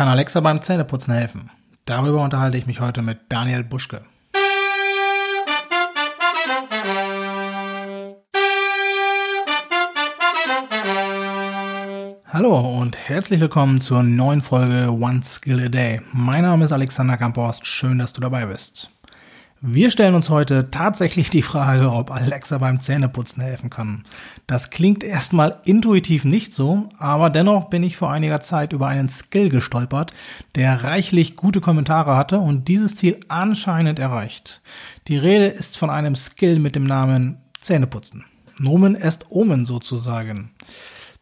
Kann 0.00 0.08
Alexa 0.08 0.40
beim 0.40 0.62
Zähneputzen 0.62 1.12
helfen? 1.12 1.50
Darüber 1.84 2.22
unterhalte 2.22 2.56
ich 2.56 2.66
mich 2.66 2.80
heute 2.80 3.02
mit 3.02 3.18
Daniel 3.28 3.62
Buschke. 3.62 4.00
Hallo 12.24 12.80
und 12.80 12.96
herzlich 12.96 13.40
willkommen 13.40 13.82
zur 13.82 14.02
neuen 14.02 14.40
Folge 14.40 14.90
One 14.90 15.20
Skill 15.22 15.66
a 15.66 15.68
Day. 15.68 16.00
Mein 16.14 16.44
Name 16.44 16.64
ist 16.64 16.72
Alexander 16.72 17.18
Kamphorst, 17.18 17.66
schön, 17.66 17.98
dass 17.98 18.14
du 18.14 18.22
dabei 18.22 18.46
bist. 18.46 18.90
Wir 19.62 19.90
stellen 19.90 20.14
uns 20.14 20.30
heute 20.30 20.70
tatsächlich 20.70 21.28
die 21.28 21.42
Frage, 21.42 21.92
ob 21.92 22.10
Alexa 22.10 22.56
beim 22.56 22.80
Zähneputzen 22.80 23.42
helfen 23.42 23.68
kann. 23.68 24.06
Das 24.46 24.70
klingt 24.70 25.04
erstmal 25.04 25.60
intuitiv 25.64 26.24
nicht 26.24 26.54
so, 26.54 26.88
aber 26.96 27.28
dennoch 27.28 27.68
bin 27.68 27.82
ich 27.82 27.98
vor 27.98 28.10
einiger 28.10 28.40
Zeit 28.40 28.72
über 28.72 28.86
einen 28.86 29.10
Skill 29.10 29.50
gestolpert, 29.50 30.14
der 30.54 30.82
reichlich 30.82 31.36
gute 31.36 31.60
Kommentare 31.60 32.16
hatte 32.16 32.38
und 32.38 32.68
dieses 32.68 32.96
Ziel 32.96 33.20
anscheinend 33.28 33.98
erreicht. 33.98 34.62
Die 35.08 35.18
Rede 35.18 35.48
ist 35.48 35.76
von 35.76 35.90
einem 35.90 36.16
Skill 36.16 36.58
mit 36.58 36.74
dem 36.74 36.84
Namen 36.84 37.36
Zähneputzen. 37.60 38.24
Nomen 38.58 38.96
est 38.96 39.26
Omen 39.28 39.66
sozusagen. 39.66 40.52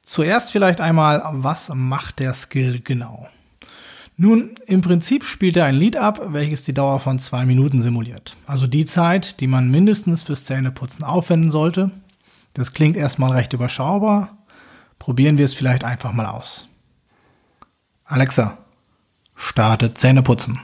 Zuerst 0.03 0.53
vielleicht 0.53 0.81
einmal, 0.81 1.23
was 1.33 1.73
macht 1.75 2.21
der 2.21 2.35
Skill 2.35 2.83
genau? 2.85 3.27
Nun, 4.21 4.57
im 4.67 4.81
Prinzip 4.81 5.23
spielt 5.25 5.57
er 5.57 5.67
ein 5.67 5.77
Lied 5.77 5.97
ab, 5.97 6.21
welches 6.33 6.65
die 6.65 6.75
Dauer 6.75 6.99
von 6.99 7.21
zwei 7.21 7.47
Minuten 7.47 7.83
simuliert. 7.83 8.37
Also 8.49 8.67
die 8.67 8.85
Zeit, 8.85 9.41
die 9.41 9.47
man 9.47 9.71
mindestens 9.71 10.25
fürs 10.25 10.45
Zähneputzen 10.45 11.05
aufwenden 11.05 11.53
sollte. 11.53 11.93
Das 12.53 12.73
klingt 12.73 12.97
erstmal 12.97 13.31
recht 13.31 13.53
überschaubar. 13.53 14.37
Probieren 14.99 15.39
wir 15.39 15.45
es 15.45 15.55
vielleicht 15.55 15.85
einfach 15.85 16.11
mal 16.13 16.27
aus. 16.27 16.67
Alexa, 18.05 18.59
starte 19.37 19.95
Zähneputzen. 19.95 20.59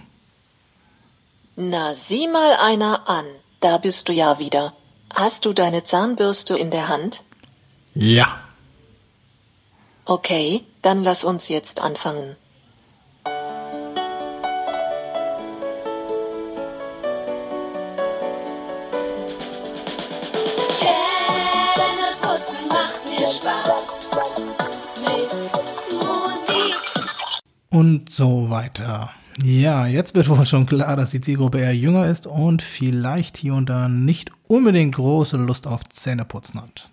Na, 1.54 1.94
sieh 1.94 2.26
mal 2.26 2.56
einer 2.60 3.08
an. 3.08 3.24
Da 3.60 3.78
bist 3.78 4.08
du 4.08 4.12
ja 4.12 4.40
wieder. 4.40 4.72
Hast 5.14 5.44
du 5.44 5.52
deine 5.52 5.84
Zahnbürste 5.84 6.58
in 6.58 6.72
der 6.72 6.88
Hand? 6.88 7.22
Ja. 7.94 8.36
Okay, 10.06 10.64
dann 10.82 11.04
lass 11.04 11.22
uns 11.22 11.48
jetzt 11.48 11.80
anfangen. 11.80 12.34
Und 27.94 28.10
so 28.10 28.50
weiter. 28.50 29.10
Ja, 29.42 29.86
jetzt 29.86 30.14
wird 30.14 30.28
wohl 30.28 30.46
schon 30.46 30.66
klar, 30.66 30.96
dass 30.96 31.10
die 31.10 31.20
Zielgruppe 31.20 31.60
eher 31.60 31.76
jünger 31.76 32.06
ist 32.06 32.26
und 32.26 32.60
vielleicht 32.60 33.36
hier 33.36 33.54
und 33.54 33.68
da 33.68 33.88
nicht 33.88 34.32
unbedingt 34.48 34.96
große 34.96 35.36
Lust 35.36 35.66
auf 35.66 35.88
Zähneputzen 35.88 36.60
hat. 36.60 36.90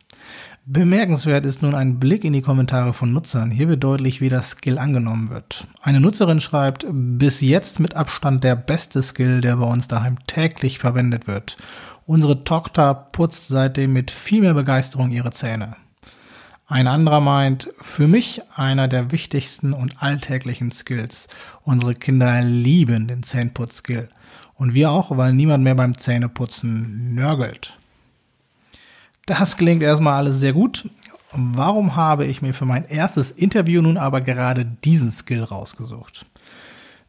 Bemerkenswert 0.66 1.44
ist 1.46 1.64
nun 1.64 1.74
ein 1.74 2.00
Blick 2.00 2.24
in 2.24 2.34
die 2.34 2.44
Kommentare 2.44 2.94
von 2.94 3.12
Nutzern. 3.12 3.50
Hier 3.50 3.68
wird 3.68 3.84
deutlich, 3.84 4.22
wie 4.22 4.30
das 4.30 4.52
Skill 4.52 4.78
angenommen 4.78 5.32
wird. 5.32 5.68
Eine 5.82 6.00
Nutzerin 6.00 6.40
schreibt, 6.40 6.86
bis 6.92 7.42
jetzt 7.42 7.80
mit 7.80 7.96
Abstand 7.96 8.44
der 8.44 8.56
beste 8.56 9.02
Skill, 9.02 9.42
der 9.42 9.58
bei 9.58 9.66
uns 9.66 9.88
daheim 9.88 10.18
täglich 10.28 10.78
verwendet 10.78 11.26
wird. 11.26 11.58
Unsere 12.06 12.44
Tochter 12.44 12.94
putzt 12.94 13.48
seitdem 13.48 13.94
mit 13.94 14.12
viel 14.12 14.42
mehr 14.42 14.54
Begeisterung 14.54 15.10
ihre 15.12 15.32
Zähne. 15.32 15.76
Ein 16.72 16.88
anderer 16.88 17.20
meint, 17.20 17.68
für 17.82 18.08
mich 18.08 18.42
einer 18.56 18.88
der 18.88 19.12
wichtigsten 19.12 19.74
und 19.74 20.02
alltäglichen 20.02 20.72
Skills. 20.72 21.28
Unsere 21.66 21.96
Kinder 21.96 22.42
lieben 22.44 23.10
den 23.10 23.24
Zähneputz-Skill. 23.24 24.08
Und 24.56 24.74
wir 24.74 24.90
auch, 24.90 25.18
weil 25.18 25.34
niemand 25.34 25.66
mehr 25.66 25.76
beim 25.76 25.98
Zähneputzen 25.98 27.14
nörgelt. 27.14 27.78
Das 29.26 29.58
klingt 29.58 29.84
erstmal 29.84 30.14
alles 30.14 30.40
sehr 30.40 30.54
gut. 30.54 30.90
Warum 31.34 31.98
habe 31.98 32.26
ich 32.26 32.42
mir 32.42 32.54
für 32.54 32.66
mein 32.66 32.86
erstes 32.86 33.32
Interview 33.32 33.82
nun 33.82 33.98
aber 33.98 34.22
gerade 34.22 34.64
diesen 34.64 35.12
Skill 35.12 35.44
rausgesucht? 35.44 36.26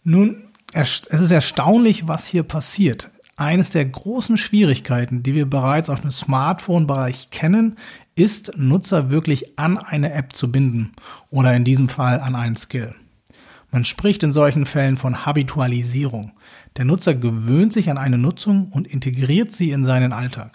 Nun, 0.03 0.43
es 0.73 1.03
ist 1.09 1.31
erstaunlich, 1.31 2.09
was 2.09 2.27
hier 2.27 2.43
passiert. 2.43 3.13
Eines 3.37 3.71
der 3.71 3.85
großen 3.85 4.37
Schwierigkeiten, 4.37 5.23
die 5.23 5.35
wir 5.35 5.47
bereits 5.47 5.89
auf 5.89 6.01
dem 6.01 6.11
Smartphone-Bereich 6.11 7.31
kennen, 7.31 7.77
ist, 8.15 8.57
Nutzer 8.57 9.11
wirklich 9.11 9.59
an 9.59 9.79
eine 9.79 10.13
App 10.13 10.35
zu 10.35 10.51
binden 10.51 10.93
oder 11.31 11.55
in 11.55 11.65
diesem 11.65 11.89
Fall 11.89 12.21
an 12.21 12.35
einen 12.35 12.57
Skill. 12.57 12.95
Man 13.71 13.85
spricht 13.85 14.23
in 14.23 14.33
solchen 14.33 14.67
Fällen 14.67 14.99
von 14.99 15.25
Habitualisierung. 15.25 16.33
Der 16.77 16.85
Nutzer 16.85 17.15
gewöhnt 17.15 17.73
sich 17.73 17.91
an 17.91 17.97
eine 17.97 18.19
Nutzung 18.19 18.69
und 18.69 18.87
integriert 18.87 19.53
sie 19.53 19.71
in 19.71 19.87
seinen 19.87 20.13
Alltag. 20.13 20.53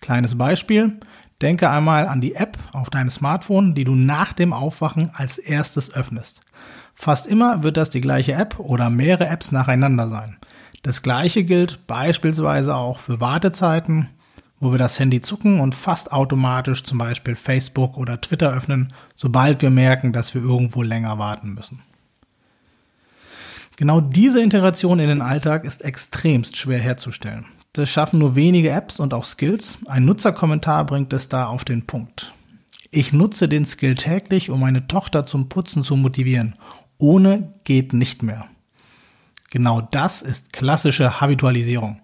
Kleines 0.00 0.38
Beispiel. 0.38 1.00
Denke 1.42 1.70
einmal 1.70 2.06
an 2.06 2.20
die 2.20 2.34
App 2.34 2.58
auf 2.72 2.90
deinem 2.90 3.10
Smartphone, 3.10 3.74
die 3.74 3.84
du 3.84 3.94
nach 3.94 4.32
dem 4.32 4.52
Aufwachen 4.52 5.10
als 5.14 5.38
erstes 5.38 5.92
öffnest. 5.92 6.40
Fast 6.94 7.26
immer 7.26 7.62
wird 7.62 7.76
das 7.78 7.90
die 7.90 8.02
gleiche 8.02 8.34
App 8.34 8.58
oder 8.58 8.90
mehrere 8.90 9.26
Apps 9.26 9.50
nacheinander 9.50 10.08
sein. 10.08 10.36
Das 10.82 11.02
gleiche 11.02 11.44
gilt 11.44 11.86
beispielsweise 11.86 12.76
auch 12.76 12.98
für 12.98 13.20
Wartezeiten, 13.20 14.08
wo 14.60 14.70
wir 14.70 14.78
das 14.78 14.98
Handy 14.98 15.22
zucken 15.22 15.58
und 15.58 15.74
fast 15.74 16.12
automatisch 16.12 16.84
zum 16.84 16.98
Beispiel 16.98 17.34
Facebook 17.34 17.96
oder 17.96 18.20
Twitter 18.20 18.52
öffnen, 18.52 18.92
sobald 19.14 19.62
wir 19.62 19.70
merken, 19.70 20.12
dass 20.12 20.34
wir 20.34 20.42
irgendwo 20.42 20.82
länger 20.82 21.18
warten 21.18 21.54
müssen. 21.54 21.82
Genau 23.76 24.02
diese 24.02 24.42
Integration 24.42 24.98
in 24.98 25.08
den 25.08 25.22
Alltag 25.22 25.64
ist 25.64 25.82
extremst 25.82 26.58
schwer 26.58 26.78
herzustellen. 26.78 27.46
Das 27.72 27.88
schaffen 27.88 28.18
nur 28.18 28.36
wenige 28.36 28.70
Apps 28.70 29.00
und 29.00 29.14
auch 29.14 29.24
Skills. 29.24 29.78
Ein 29.86 30.04
Nutzerkommentar 30.04 30.84
bringt 30.84 31.12
es 31.14 31.28
da 31.28 31.46
auf 31.46 31.64
den 31.64 31.86
Punkt. 31.86 32.34
Ich 32.90 33.12
nutze 33.12 33.48
den 33.48 33.64
Skill 33.64 33.94
täglich, 33.94 34.50
um 34.50 34.60
meine 34.60 34.86
Tochter 34.86 35.24
zum 35.24 35.48
Putzen 35.48 35.82
zu 35.82 35.96
motivieren. 35.96 36.56
Ohne 36.98 37.54
geht 37.64 37.92
nicht 37.92 38.22
mehr. 38.22 38.46
Genau 39.48 39.80
das 39.80 40.20
ist 40.20 40.52
klassische 40.52 41.20
Habitualisierung. 41.20 42.00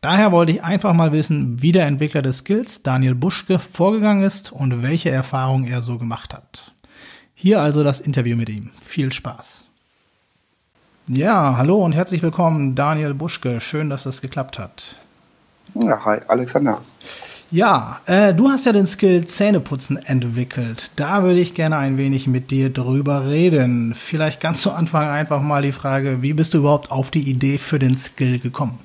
Daher 0.00 0.30
wollte 0.30 0.52
ich 0.52 0.62
einfach 0.62 0.94
mal 0.94 1.10
wissen, 1.10 1.60
wie 1.60 1.72
der 1.72 1.86
Entwickler 1.86 2.22
des 2.22 2.38
Skills, 2.38 2.84
Daniel 2.84 3.16
Buschke, 3.16 3.58
vorgegangen 3.58 4.22
ist 4.22 4.52
und 4.52 4.82
welche 4.82 5.10
Erfahrungen 5.10 5.66
er 5.66 5.82
so 5.82 5.98
gemacht 5.98 6.34
hat. 6.34 6.72
Hier 7.34 7.60
also 7.60 7.82
das 7.82 7.98
Interview 8.00 8.36
mit 8.36 8.48
ihm. 8.48 8.70
Viel 8.80 9.12
Spaß. 9.12 9.64
Ja, 11.08 11.56
hallo 11.56 11.84
und 11.84 11.94
herzlich 11.94 12.22
willkommen, 12.22 12.76
Daniel 12.76 13.12
Buschke. 13.12 13.60
Schön, 13.60 13.90
dass 13.90 14.04
das 14.04 14.20
geklappt 14.20 14.60
hat. 14.60 14.96
Ja, 15.74 16.04
hi, 16.04 16.20
Alexander. 16.28 16.80
Ja, 17.50 18.00
äh, 18.06 18.34
du 18.34 18.50
hast 18.50 18.66
ja 18.66 18.72
den 18.72 18.86
Skill 18.86 19.26
Zähneputzen 19.26 19.96
entwickelt. 19.96 20.92
Da 20.94 21.24
würde 21.24 21.40
ich 21.40 21.54
gerne 21.54 21.76
ein 21.76 21.98
wenig 21.98 22.28
mit 22.28 22.52
dir 22.52 22.72
drüber 22.72 23.26
reden. 23.26 23.94
Vielleicht 23.96 24.40
ganz 24.40 24.60
zu 24.62 24.70
Anfang 24.70 25.08
einfach 25.08 25.42
mal 25.42 25.62
die 25.62 25.72
Frage, 25.72 26.22
wie 26.22 26.34
bist 26.34 26.54
du 26.54 26.58
überhaupt 26.58 26.92
auf 26.92 27.10
die 27.10 27.28
Idee 27.28 27.58
für 27.58 27.80
den 27.80 27.96
Skill 27.96 28.38
gekommen? 28.38 28.78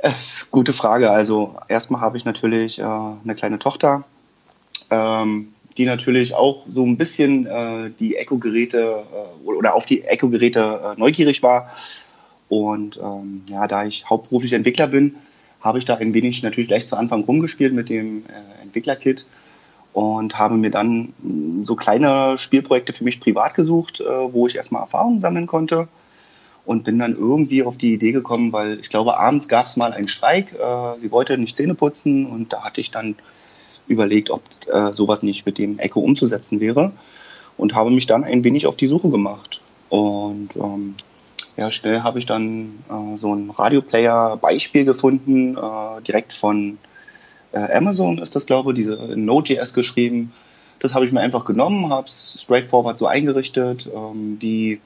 Äh, 0.00 0.12
gute 0.50 0.72
Frage. 0.72 1.10
Also 1.10 1.56
erstmal 1.68 2.00
habe 2.00 2.16
ich 2.16 2.24
natürlich 2.24 2.78
äh, 2.78 2.82
eine 2.82 3.34
kleine 3.34 3.58
Tochter, 3.58 4.04
ähm, 4.90 5.48
die 5.76 5.86
natürlich 5.86 6.34
auch 6.34 6.64
so 6.72 6.84
ein 6.84 6.96
bisschen 6.96 7.46
äh, 7.46 7.90
die 7.98 8.16
Echo-Geräte 8.16 9.04
äh, 9.12 9.48
oder 9.48 9.74
auf 9.74 9.86
die 9.86 10.04
Echo-Geräte 10.04 10.94
äh, 10.96 11.00
neugierig 11.00 11.42
war. 11.42 11.70
Und 12.48 12.98
ähm, 13.02 13.42
ja, 13.48 13.66
da 13.66 13.84
ich 13.84 14.08
hauptberuflich 14.08 14.52
Entwickler 14.52 14.86
bin, 14.86 15.16
habe 15.60 15.78
ich 15.78 15.84
da 15.84 15.96
ein 15.96 16.14
wenig 16.14 16.42
natürlich 16.42 16.68
gleich 16.68 16.86
zu 16.86 16.96
Anfang 16.96 17.24
rumgespielt 17.24 17.74
mit 17.74 17.88
dem 17.88 18.24
Entwicklerkit 18.62 19.26
und 19.92 20.38
habe 20.38 20.56
mir 20.56 20.70
dann 20.70 21.12
mm, 21.18 21.64
so 21.64 21.74
kleine 21.74 22.38
Spielprojekte 22.38 22.92
für 22.92 23.04
mich 23.04 23.18
privat 23.18 23.54
gesucht, 23.54 24.00
wo 24.30 24.46
ich 24.46 24.56
erstmal 24.56 24.82
Erfahrungen 24.82 25.18
sammeln 25.18 25.48
konnte 25.48 25.88
und 26.68 26.84
bin 26.84 26.98
dann 26.98 27.16
irgendwie 27.16 27.62
auf 27.62 27.78
die 27.78 27.94
Idee 27.94 28.12
gekommen, 28.12 28.52
weil 28.52 28.78
ich 28.78 28.90
glaube, 28.90 29.18
abends 29.18 29.48
gab 29.48 29.64
es 29.64 29.78
mal 29.78 29.94
einen 29.94 30.06
Streik. 30.06 30.52
Äh, 30.52 31.00
sie 31.00 31.10
wollte 31.10 31.38
nicht 31.38 31.56
Zähne 31.56 31.74
putzen 31.74 32.26
und 32.26 32.52
da 32.52 32.62
hatte 32.62 32.82
ich 32.82 32.90
dann 32.90 33.16
überlegt, 33.86 34.28
ob 34.28 34.42
äh, 34.70 34.92
sowas 34.92 35.22
nicht 35.22 35.46
mit 35.46 35.56
dem 35.56 35.78
Echo 35.78 36.00
umzusetzen 36.00 36.60
wäre 36.60 36.92
und 37.56 37.74
habe 37.74 37.90
mich 37.90 38.06
dann 38.06 38.22
ein 38.22 38.44
wenig 38.44 38.66
auf 38.66 38.76
die 38.76 38.86
Suche 38.86 39.08
gemacht. 39.08 39.62
Und 39.88 40.50
ähm, 40.56 40.94
ja, 41.56 41.70
schnell 41.70 42.02
habe 42.02 42.18
ich 42.18 42.26
dann 42.26 42.84
äh, 42.90 43.16
so 43.16 43.34
ein 43.34 43.48
Radioplayer-Beispiel 43.48 44.84
gefunden, 44.84 45.56
äh, 45.56 46.02
direkt 46.02 46.34
von 46.34 46.76
äh, 47.52 47.60
Amazon 47.72 48.18
ist 48.18 48.36
das, 48.36 48.44
glaube 48.44 48.72
ich, 48.72 48.76
diese 48.76 48.94
Node.js 49.16 49.72
geschrieben. 49.72 50.34
Das 50.80 50.92
habe 50.92 51.06
ich 51.06 51.12
mir 51.12 51.20
einfach 51.20 51.46
genommen, 51.46 51.88
habe 51.88 52.08
es 52.08 52.36
straightforward 52.38 52.98
so 52.98 53.06
eingerichtet, 53.06 53.88
ähm, 53.90 54.36
wie 54.38 54.82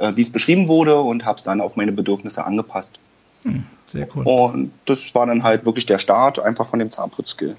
äh, 0.00 0.16
wie 0.16 0.22
es 0.22 0.30
beschrieben 0.30 0.68
wurde 0.68 1.00
und 1.00 1.24
habe 1.24 1.38
es 1.38 1.44
dann 1.44 1.60
auf 1.60 1.76
meine 1.76 1.92
Bedürfnisse 1.92 2.44
angepasst. 2.44 2.98
Hm, 3.44 3.64
sehr 3.86 4.08
cool. 4.14 4.24
Und 4.24 4.72
das 4.86 5.14
war 5.14 5.26
dann 5.26 5.42
halt 5.42 5.64
wirklich 5.64 5.86
der 5.86 5.98
Start 5.98 6.38
einfach 6.38 6.66
von 6.66 6.78
dem 6.78 6.90
Zahnputzskill. 6.90 7.56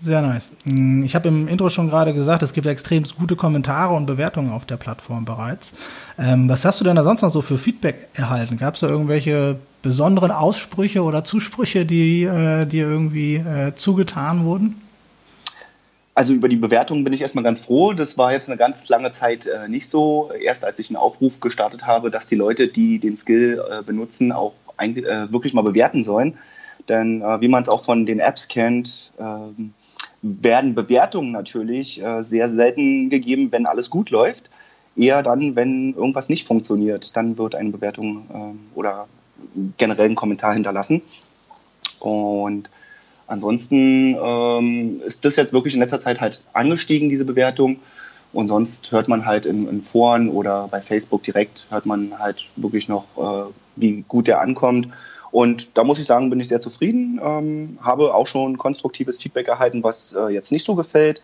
Sehr 0.00 0.20
nice. 0.20 0.50
Mm, 0.64 1.04
ich 1.04 1.14
habe 1.14 1.28
im 1.28 1.46
Intro 1.46 1.68
schon 1.68 1.88
gerade 1.88 2.12
gesagt, 2.12 2.42
es 2.42 2.52
gibt 2.52 2.66
extrem 2.66 3.04
gute 3.16 3.36
Kommentare 3.36 3.94
und 3.94 4.06
Bewertungen 4.06 4.50
auf 4.50 4.64
der 4.64 4.76
Plattform 4.76 5.24
bereits. 5.24 5.74
Ähm, 6.18 6.48
was 6.48 6.64
hast 6.64 6.80
du 6.80 6.84
denn 6.84 6.96
da 6.96 7.04
sonst 7.04 7.22
noch 7.22 7.30
so 7.30 7.40
für 7.40 7.56
Feedback 7.56 8.08
erhalten? 8.14 8.56
Gab 8.58 8.74
es 8.74 8.80
da 8.80 8.88
irgendwelche 8.88 9.58
besonderen 9.80 10.32
Aussprüche 10.32 11.02
oder 11.02 11.22
Zusprüche, 11.22 11.86
die 11.86 12.24
äh, 12.24 12.66
dir 12.66 12.88
irgendwie 12.88 13.36
äh, 13.36 13.74
zugetan 13.76 14.44
wurden? 14.44 14.80
Also 16.14 16.34
über 16.34 16.48
die 16.48 16.56
Bewertungen 16.56 17.04
bin 17.04 17.12
ich 17.12 17.22
erstmal 17.22 17.44
ganz 17.44 17.60
froh. 17.60 17.94
Das 17.94 18.18
war 18.18 18.32
jetzt 18.32 18.48
eine 18.48 18.58
ganz 18.58 18.86
lange 18.88 19.12
Zeit 19.12 19.46
äh, 19.46 19.68
nicht 19.68 19.88
so. 19.88 20.30
Erst 20.38 20.64
als 20.64 20.78
ich 20.78 20.90
einen 20.90 20.96
Aufruf 20.96 21.40
gestartet 21.40 21.86
habe, 21.86 22.10
dass 22.10 22.26
die 22.26 22.34
Leute, 22.34 22.68
die 22.68 22.98
den 22.98 23.16
Skill 23.16 23.62
äh, 23.70 23.82
benutzen, 23.82 24.30
auch 24.30 24.52
ein, 24.76 24.96
äh, 24.96 25.32
wirklich 25.32 25.54
mal 25.54 25.62
bewerten 25.62 26.02
sollen. 26.02 26.36
Denn 26.88 27.22
äh, 27.22 27.40
wie 27.40 27.48
man 27.48 27.62
es 27.62 27.68
auch 27.68 27.84
von 27.84 28.04
den 28.04 28.20
Apps 28.20 28.48
kennt, 28.48 29.12
ähm, 29.18 29.72
werden 30.20 30.74
Bewertungen 30.74 31.32
natürlich 31.32 32.02
äh, 32.02 32.22
sehr 32.22 32.48
selten 32.48 33.08
gegeben, 33.08 33.50
wenn 33.50 33.66
alles 33.66 33.88
gut 33.88 34.10
läuft. 34.10 34.50
Eher 34.94 35.22
dann, 35.22 35.56
wenn 35.56 35.94
irgendwas 35.94 36.28
nicht 36.28 36.46
funktioniert, 36.46 37.16
dann 37.16 37.38
wird 37.38 37.54
eine 37.54 37.70
Bewertung 37.70 38.26
äh, 38.32 38.78
oder 38.78 39.08
generell 39.78 40.10
ein 40.10 40.14
Kommentar 40.14 40.52
hinterlassen. 40.52 41.00
Und 41.98 42.68
ansonsten 43.32 44.16
ähm, 44.22 45.00
ist 45.04 45.24
das 45.24 45.36
jetzt 45.36 45.52
wirklich 45.52 45.74
in 45.74 45.80
letzter 45.80 46.00
Zeit 46.00 46.20
halt 46.20 46.42
angestiegen, 46.52 47.08
diese 47.08 47.24
Bewertung. 47.24 47.78
Und 48.32 48.48
sonst 48.48 48.92
hört 48.92 49.08
man 49.08 49.26
halt 49.26 49.46
in, 49.46 49.68
in 49.68 49.82
Foren 49.82 50.28
oder 50.28 50.68
bei 50.70 50.80
Facebook 50.80 51.22
direkt, 51.22 51.66
hört 51.70 51.84
man 51.84 52.18
halt 52.18 52.46
wirklich 52.56 52.88
noch, 52.88 53.04
äh, 53.16 53.52
wie 53.76 54.04
gut 54.06 54.26
der 54.26 54.40
ankommt. 54.40 54.88
Und 55.30 55.76
da 55.78 55.84
muss 55.84 55.98
ich 55.98 56.06
sagen, 56.06 56.28
bin 56.30 56.40
ich 56.40 56.48
sehr 56.48 56.60
zufrieden. 56.60 57.20
Ähm, 57.22 57.78
habe 57.82 58.14
auch 58.14 58.26
schon 58.26 58.58
konstruktives 58.58 59.18
Feedback 59.18 59.48
erhalten, 59.48 59.82
was 59.82 60.12
äh, 60.12 60.28
jetzt 60.28 60.52
nicht 60.52 60.64
so 60.64 60.74
gefällt. 60.74 61.22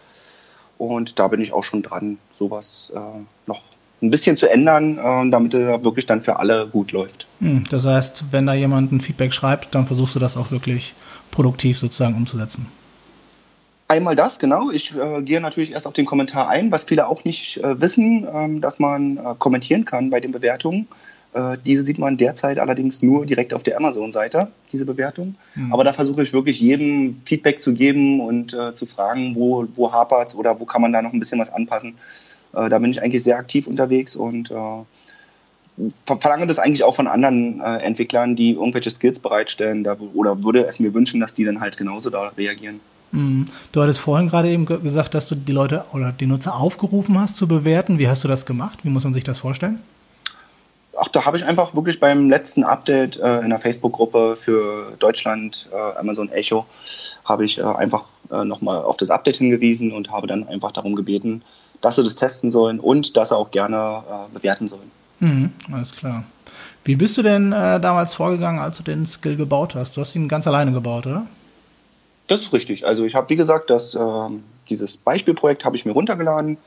Und 0.78 1.18
da 1.18 1.28
bin 1.28 1.40
ich 1.40 1.52
auch 1.52 1.64
schon 1.64 1.82
dran, 1.82 2.18
sowas 2.38 2.92
äh, 2.94 3.00
noch 3.46 3.60
ein 4.00 4.10
bisschen 4.10 4.36
zu 4.36 4.48
ändern, 4.50 4.98
äh, 4.98 5.30
damit 5.30 5.54
er 5.54 5.82
wirklich 5.84 6.06
dann 6.06 6.20
für 6.20 6.38
alle 6.38 6.66
gut 6.66 6.92
läuft. 6.92 7.26
Hm, 7.40 7.64
das 7.70 7.84
heißt, 7.84 8.24
wenn 8.30 8.46
da 8.46 8.54
jemand 8.54 8.92
ein 8.92 9.00
Feedback 9.00 9.34
schreibt, 9.34 9.74
dann 9.74 9.86
versuchst 9.86 10.14
du 10.14 10.18
das 10.18 10.36
auch 10.36 10.50
wirklich 10.50 10.94
produktiv 11.30 11.78
sozusagen 11.78 12.14
umzusetzen. 12.14 12.66
Einmal 13.88 14.16
das, 14.16 14.38
genau. 14.38 14.70
Ich 14.70 14.94
äh, 14.94 15.22
gehe 15.22 15.40
natürlich 15.40 15.72
erst 15.72 15.86
auf 15.86 15.94
den 15.94 16.04
Kommentar 16.04 16.48
ein, 16.48 16.70
was 16.70 16.84
viele 16.84 17.06
auch 17.06 17.24
nicht 17.24 17.56
äh, 17.64 17.80
wissen, 17.80 18.26
ähm, 18.30 18.60
dass 18.60 18.78
man 18.78 19.16
äh, 19.16 19.34
kommentieren 19.38 19.86
kann 19.86 20.10
bei 20.10 20.20
den 20.20 20.30
Bewertungen. 20.30 20.88
Äh, 21.32 21.56
diese 21.64 21.82
sieht 21.82 21.98
man 21.98 22.18
derzeit 22.18 22.58
allerdings 22.58 23.02
nur 23.02 23.24
direkt 23.24 23.54
auf 23.54 23.62
der 23.62 23.78
Amazon-Seite, 23.78 24.48
diese 24.72 24.84
Bewertung. 24.84 25.36
Mhm. 25.54 25.72
Aber 25.72 25.84
da 25.84 25.94
versuche 25.94 26.22
ich 26.22 26.34
wirklich 26.34 26.60
jedem 26.60 27.22
Feedback 27.24 27.62
zu 27.62 27.72
geben 27.72 28.20
und 28.20 28.52
äh, 28.52 28.74
zu 28.74 28.84
fragen, 28.84 29.34
wo, 29.34 29.66
wo 29.74 29.90
hapert 29.90 30.34
oder 30.34 30.60
wo 30.60 30.66
kann 30.66 30.82
man 30.82 30.92
da 30.92 31.00
noch 31.00 31.14
ein 31.14 31.18
bisschen 31.18 31.40
was 31.40 31.50
anpassen. 31.50 31.94
Äh, 32.54 32.68
da 32.68 32.78
bin 32.78 32.90
ich 32.90 33.02
eigentlich 33.02 33.22
sehr 33.22 33.38
aktiv 33.38 33.66
unterwegs 33.66 34.16
und 34.16 34.50
äh, 34.50 34.84
verlange 36.04 36.46
das 36.46 36.58
eigentlich 36.58 36.84
auch 36.84 36.94
von 36.94 37.06
anderen 37.06 37.60
äh, 37.60 37.78
Entwicklern, 37.78 38.36
die 38.36 38.52
irgendwelche 38.52 38.90
Skills 38.90 39.18
bereitstellen 39.18 39.84
da, 39.84 39.96
oder 40.14 40.42
würde 40.42 40.66
es 40.66 40.80
mir 40.80 40.94
wünschen, 40.94 41.20
dass 41.20 41.34
die 41.34 41.44
dann 41.44 41.60
halt 41.60 41.76
genauso 41.76 42.10
da 42.10 42.32
reagieren. 42.36 42.80
Mhm. 43.12 43.46
Du 43.72 43.80
hattest 43.80 44.00
vorhin 44.00 44.28
gerade 44.28 44.50
eben 44.50 44.66
gesagt, 44.66 45.14
dass 45.14 45.28
du 45.28 45.34
die 45.34 45.52
Leute 45.52 45.84
oder 45.92 46.12
die 46.12 46.26
Nutzer 46.26 46.56
aufgerufen 46.56 47.18
hast 47.18 47.36
zu 47.36 47.46
bewerten. 47.46 47.98
Wie 47.98 48.08
hast 48.08 48.24
du 48.24 48.28
das 48.28 48.44
gemacht? 48.44 48.80
Wie 48.82 48.90
muss 48.90 49.04
man 49.04 49.14
sich 49.14 49.24
das 49.24 49.38
vorstellen? 49.38 49.80
Ach, 51.00 51.08
da 51.08 51.24
habe 51.24 51.36
ich 51.36 51.44
einfach 51.44 51.76
wirklich 51.76 52.00
beim 52.00 52.28
letzten 52.28 52.64
Update 52.64 53.18
äh, 53.20 53.40
in 53.40 53.50
der 53.50 53.60
Facebook-Gruppe 53.60 54.34
für 54.34 54.92
Deutschland, 54.98 55.68
äh, 55.72 55.98
Amazon 55.98 56.28
Echo, 56.30 56.66
habe 57.24 57.44
ich 57.44 57.58
äh, 57.58 57.62
einfach 57.62 58.04
äh, 58.32 58.44
nochmal 58.44 58.82
auf 58.82 58.96
das 58.96 59.10
Update 59.10 59.36
hingewiesen 59.36 59.92
und 59.92 60.10
habe 60.10 60.26
dann 60.26 60.48
einfach 60.48 60.72
darum 60.72 60.96
gebeten, 60.96 61.42
dass 61.80 61.96
sie 61.96 62.04
das 62.04 62.16
testen 62.16 62.50
sollen 62.50 62.80
und 62.80 63.16
dass 63.16 63.30
sie 63.30 63.36
auch 63.36 63.50
gerne 63.50 64.02
äh, 64.08 64.34
bewerten 64.34 64.68
sollen. 64.68 64.90
Mhm, 65.20 65.52
alles 65.72 65.92
klar. 65.92 66.24
Wie 66.84 66.96
bist 66.96 67.18
du 67.18 67.22
denn 67.22 67.52
äh, 67.52 67.80
damals 67.80 68.14
vorgegangen, 68.14 68.60
als 68.60 68.78
du 68.78 68.82
den 68.82 69.06
Skill 69.06 69.36
gebaut 69.36 69.74
hast? 69.74 69.96
Du 69.96 70.00
hast 70.00 70.14
ihn 70.14 70.28
ganz 70.28 70.46
alleine 70.46 70.72
gebaut, 70.72 71.06
oder? 71.06 71.26
Das 72.28 72.40
ist 72.40 72.52
richtig. 72.52 72.86
Also 72.86 73.04
ich 73.04 73.14
habe, 73.14 73.28
wie 73.30 73.36
gesagt, 73.36 73.70
das, 73.70 73.94
ähm, 73.94 74.44
dieses 74.68 74.96
Beispielprojekt 74.96 75.64
habe 75.64 75.76
ich 75.76 75.86
mir 75.86 75.92
runtergeladen, 75.92 76.58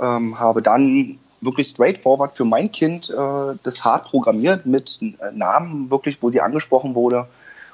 ähm, 0.00 0.38
habe 0.38 0.62
dann 0.62 1.18
wirklich 1.40 1.68
straightforward 1.68 2.36
für 2.36 2.44
mein 2.44 2.72
Kind 2.72 3.10
äh, 3.10 3.56
das 3.62 3.84
hart 3.84 4.06
programmiert 4.06 4.66
mit 4.66 5.00
äh, 5.02 5.32
Namen, 5.32 5.90
wirklich, 5.90 6.22
wo 6.22 6.30
sie 6.30 6.40
angesprochen 6.40 6.94
wurde 6.94 7.26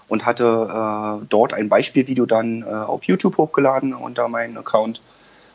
und 0.08 0.26
hatte 0.26 0.42
äh, 0.42 1.26
dort 1.28 1.52
ein 1.52 1.68
Beispielvideo 1.68 2.26
dann 2.26 2.62
äh, 2.62 2.66
auf 2.66 3.04
YouTube 3.04 3.38
hochgeladen 3.38 3.94
unter 3.94 4.28
meinen 4.28 4.58
Account 4.58 5.00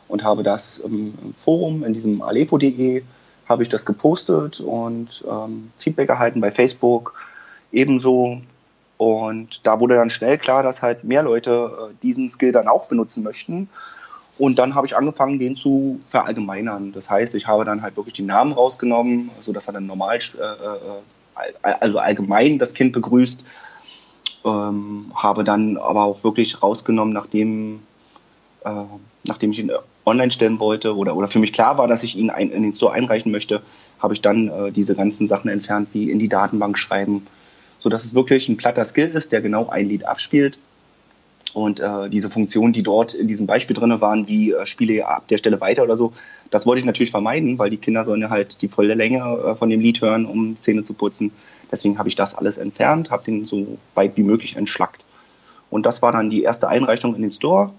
und 0.08 0.24
habe 0.24 0.42
das 0.42 0.78
im, 0.78 1.14
Forum, 1.36 1.84
in 1.84 1.94
diesem 1.94 2.22
alefo.de, 2.22 3.02
habe 3.48 3.62
ich 3.62 3.68
das 3.68 3.86
gepostet 3.86 4.60
und 4.60 5.24
ähm, 5.30 5.70
Feedback 5.78 6.08
erhalten 6.08 6.40
bei 6.40 6.50
Facebook 6.50 7.14
ebenso. 7.72 8.40
Und 8.98 9.66
da 9.66 9.80
wurde 9.80 9.94
dann 9.94 10.10
schnell 10.10 10.38
klar, 10.38 10.62
dass 10.62 10.82
halt 10.82 11.04
mehr 11.04 11.22
Leute 11.22 11.90
äh, 11.90 11.94
diesen 12.02 12.28
Skill 12.28 12.52
dann 12.52 12.68
auch 12.68 12.88
benutzen 12.88 13.22
möchten. 13.22 13.68
Und 14.38 14.58
dann 14.58 14.74
habe 14.74 14.86
ich 14.86 14.96
angefangen, 14.96 15.38
den 15.38 15.56
zu 15.56 16.00
verallgemeinern. 16.08 16.92
Das 16.92 17.10
heißt, 17.10 17.34
ich 17.34 17.46
habe 17.46 17.64
dann 17.64 17.82
halt 17.82 17.96
wirklich 17.96 18.14
die 18.14 18.22
Namen 18.22 18.52
rausgenommen, 18.52 19.30
sodass 19.40 19.66
er 19.66 19.74
dann 19.74 19.86
normal, 19.86 20.18
äh, 20.18 20.40
äh, 20.40 21.62
also 21.62 21.98
allgemein 21.98 22.58
das 22.58 22.74
Kind 22.74 22.92
begrüßt. 22.92 23.44
Ähm, 24.44 25.12
habe 25.14 25.42
dann 25.42 25.76
aber 25.76 26.04
auch 26.04 26.22
wirklich 26.22 26.62
rausgenommen, 26.62 27.12
nachdem, 27.12 27.80
äh, 28.64 28.70
nachdem 29.38 29.52
ich 29.52 29.60
ihn 29.60 29.70
online 30.04 30.32
stellen 30.32 30.58
wollte 30.58 30.96
oder, 30.96 31.14
oder 31.14 31.28
für 31.28 31.38
mich 31.38 31.52
klar 31.52 31.78
war, 31.78 31.86
dass 31.86 32.02
ich 32.02 32.16
ihn 32.16 32.28
in 32.28 32.62
den 32.62 32.74
Store 32.74 32.92
einreichen 32.92 33.30
möchte, 33.30 33.62
habe 34.00 34.14
ich 34.14 34.20
dann 34.20 34.48
äh, 34.48 34.72
diese 34.72 34.96
ganzen 34.96 35.28
Sachen 35.28 35.48
entfernt, 35.48 35.90
wie 35.92 36.10
in 36.10 36.18
die 36.18 36.28
Datenbank 36.28 36.76
schreiben, 36.76 37.24
sodass 37.78 38.04
es 38.04 38.14
wirklich 38.14 38.48
ein 38.48 38.56
platter 38.56 38.84
Skill 38.84 39.10
ist, 39.10 39.30
der 39.30 39.40
genau 39.40 39.68
ein 39.68 39.88
Lied 39.88 40.04
abspielt 40.04 40.58
und 41.54 41.78
äh, 41.78 42.10
diese 42.10 42.30
Funktionen, 42.30 42.72
die 42.72 42.82
dort 42.82 43.14
in 43.14 43.28
diesem 43.28 43.46
Beispiel 43.46 43.76
drin 43.76 44.00
waren, 44.00 44.26
wie 44.26 44.52
äh, 44.52 44.66
spiele 44.66 45.06
ab 45.06 45.28
der 45.28 45.38
Stelle 45.38 45.60
weiter 45.60 45.84
oder 45.84 45.96
so, 45.96 46.12
das 46.50 46.66
wollte 46.66 46.80
ich 46.80 46.86
natürlich 46.86 47.12
vermeiden, 47.12 47.58
weil 47.60 47.70
die 47.70 47.76
Kinder 47.76 48.02
sollen 48.02 48.20
ja 48.20 48.30
halt 48.30 48.60
die 48.62 48.68
volle 48.68 48.94
Länge 48.94 49.18
äh, 49.18 49.54
von 49.54 49.70
dem 49.70 49.80
Lied 49.80 50.00
hören, 50.00 50.26
um 50.26 50.56
Szene 50.56 50.82
zu 50.82 50.94
putzen. 50.94 51.30
Deswegen 51.70 51.96
habe 51.98 52.08
ich 52.08 52.16
das 52.16 52.34
alles 52.34 52.58
entfernt, 52.58 53.10
habe 53.10 53.24
den 53.24 53.44
so 53.44 53.78
weit 53.94 54.16
wie 54.16 54.24
möglich 54.24 54.56
entschlackt. 54.56 55.04
Und 55.70 55.86
das 55.86 56.02
war 56.02 56.10
dann 56.10 56.28
die 56.28 56.42
erste 56.42 56.66
Einreichung 56.66 57.14
in 57.14 57.22
den 57.22 57.30
Store, 57.30 57.70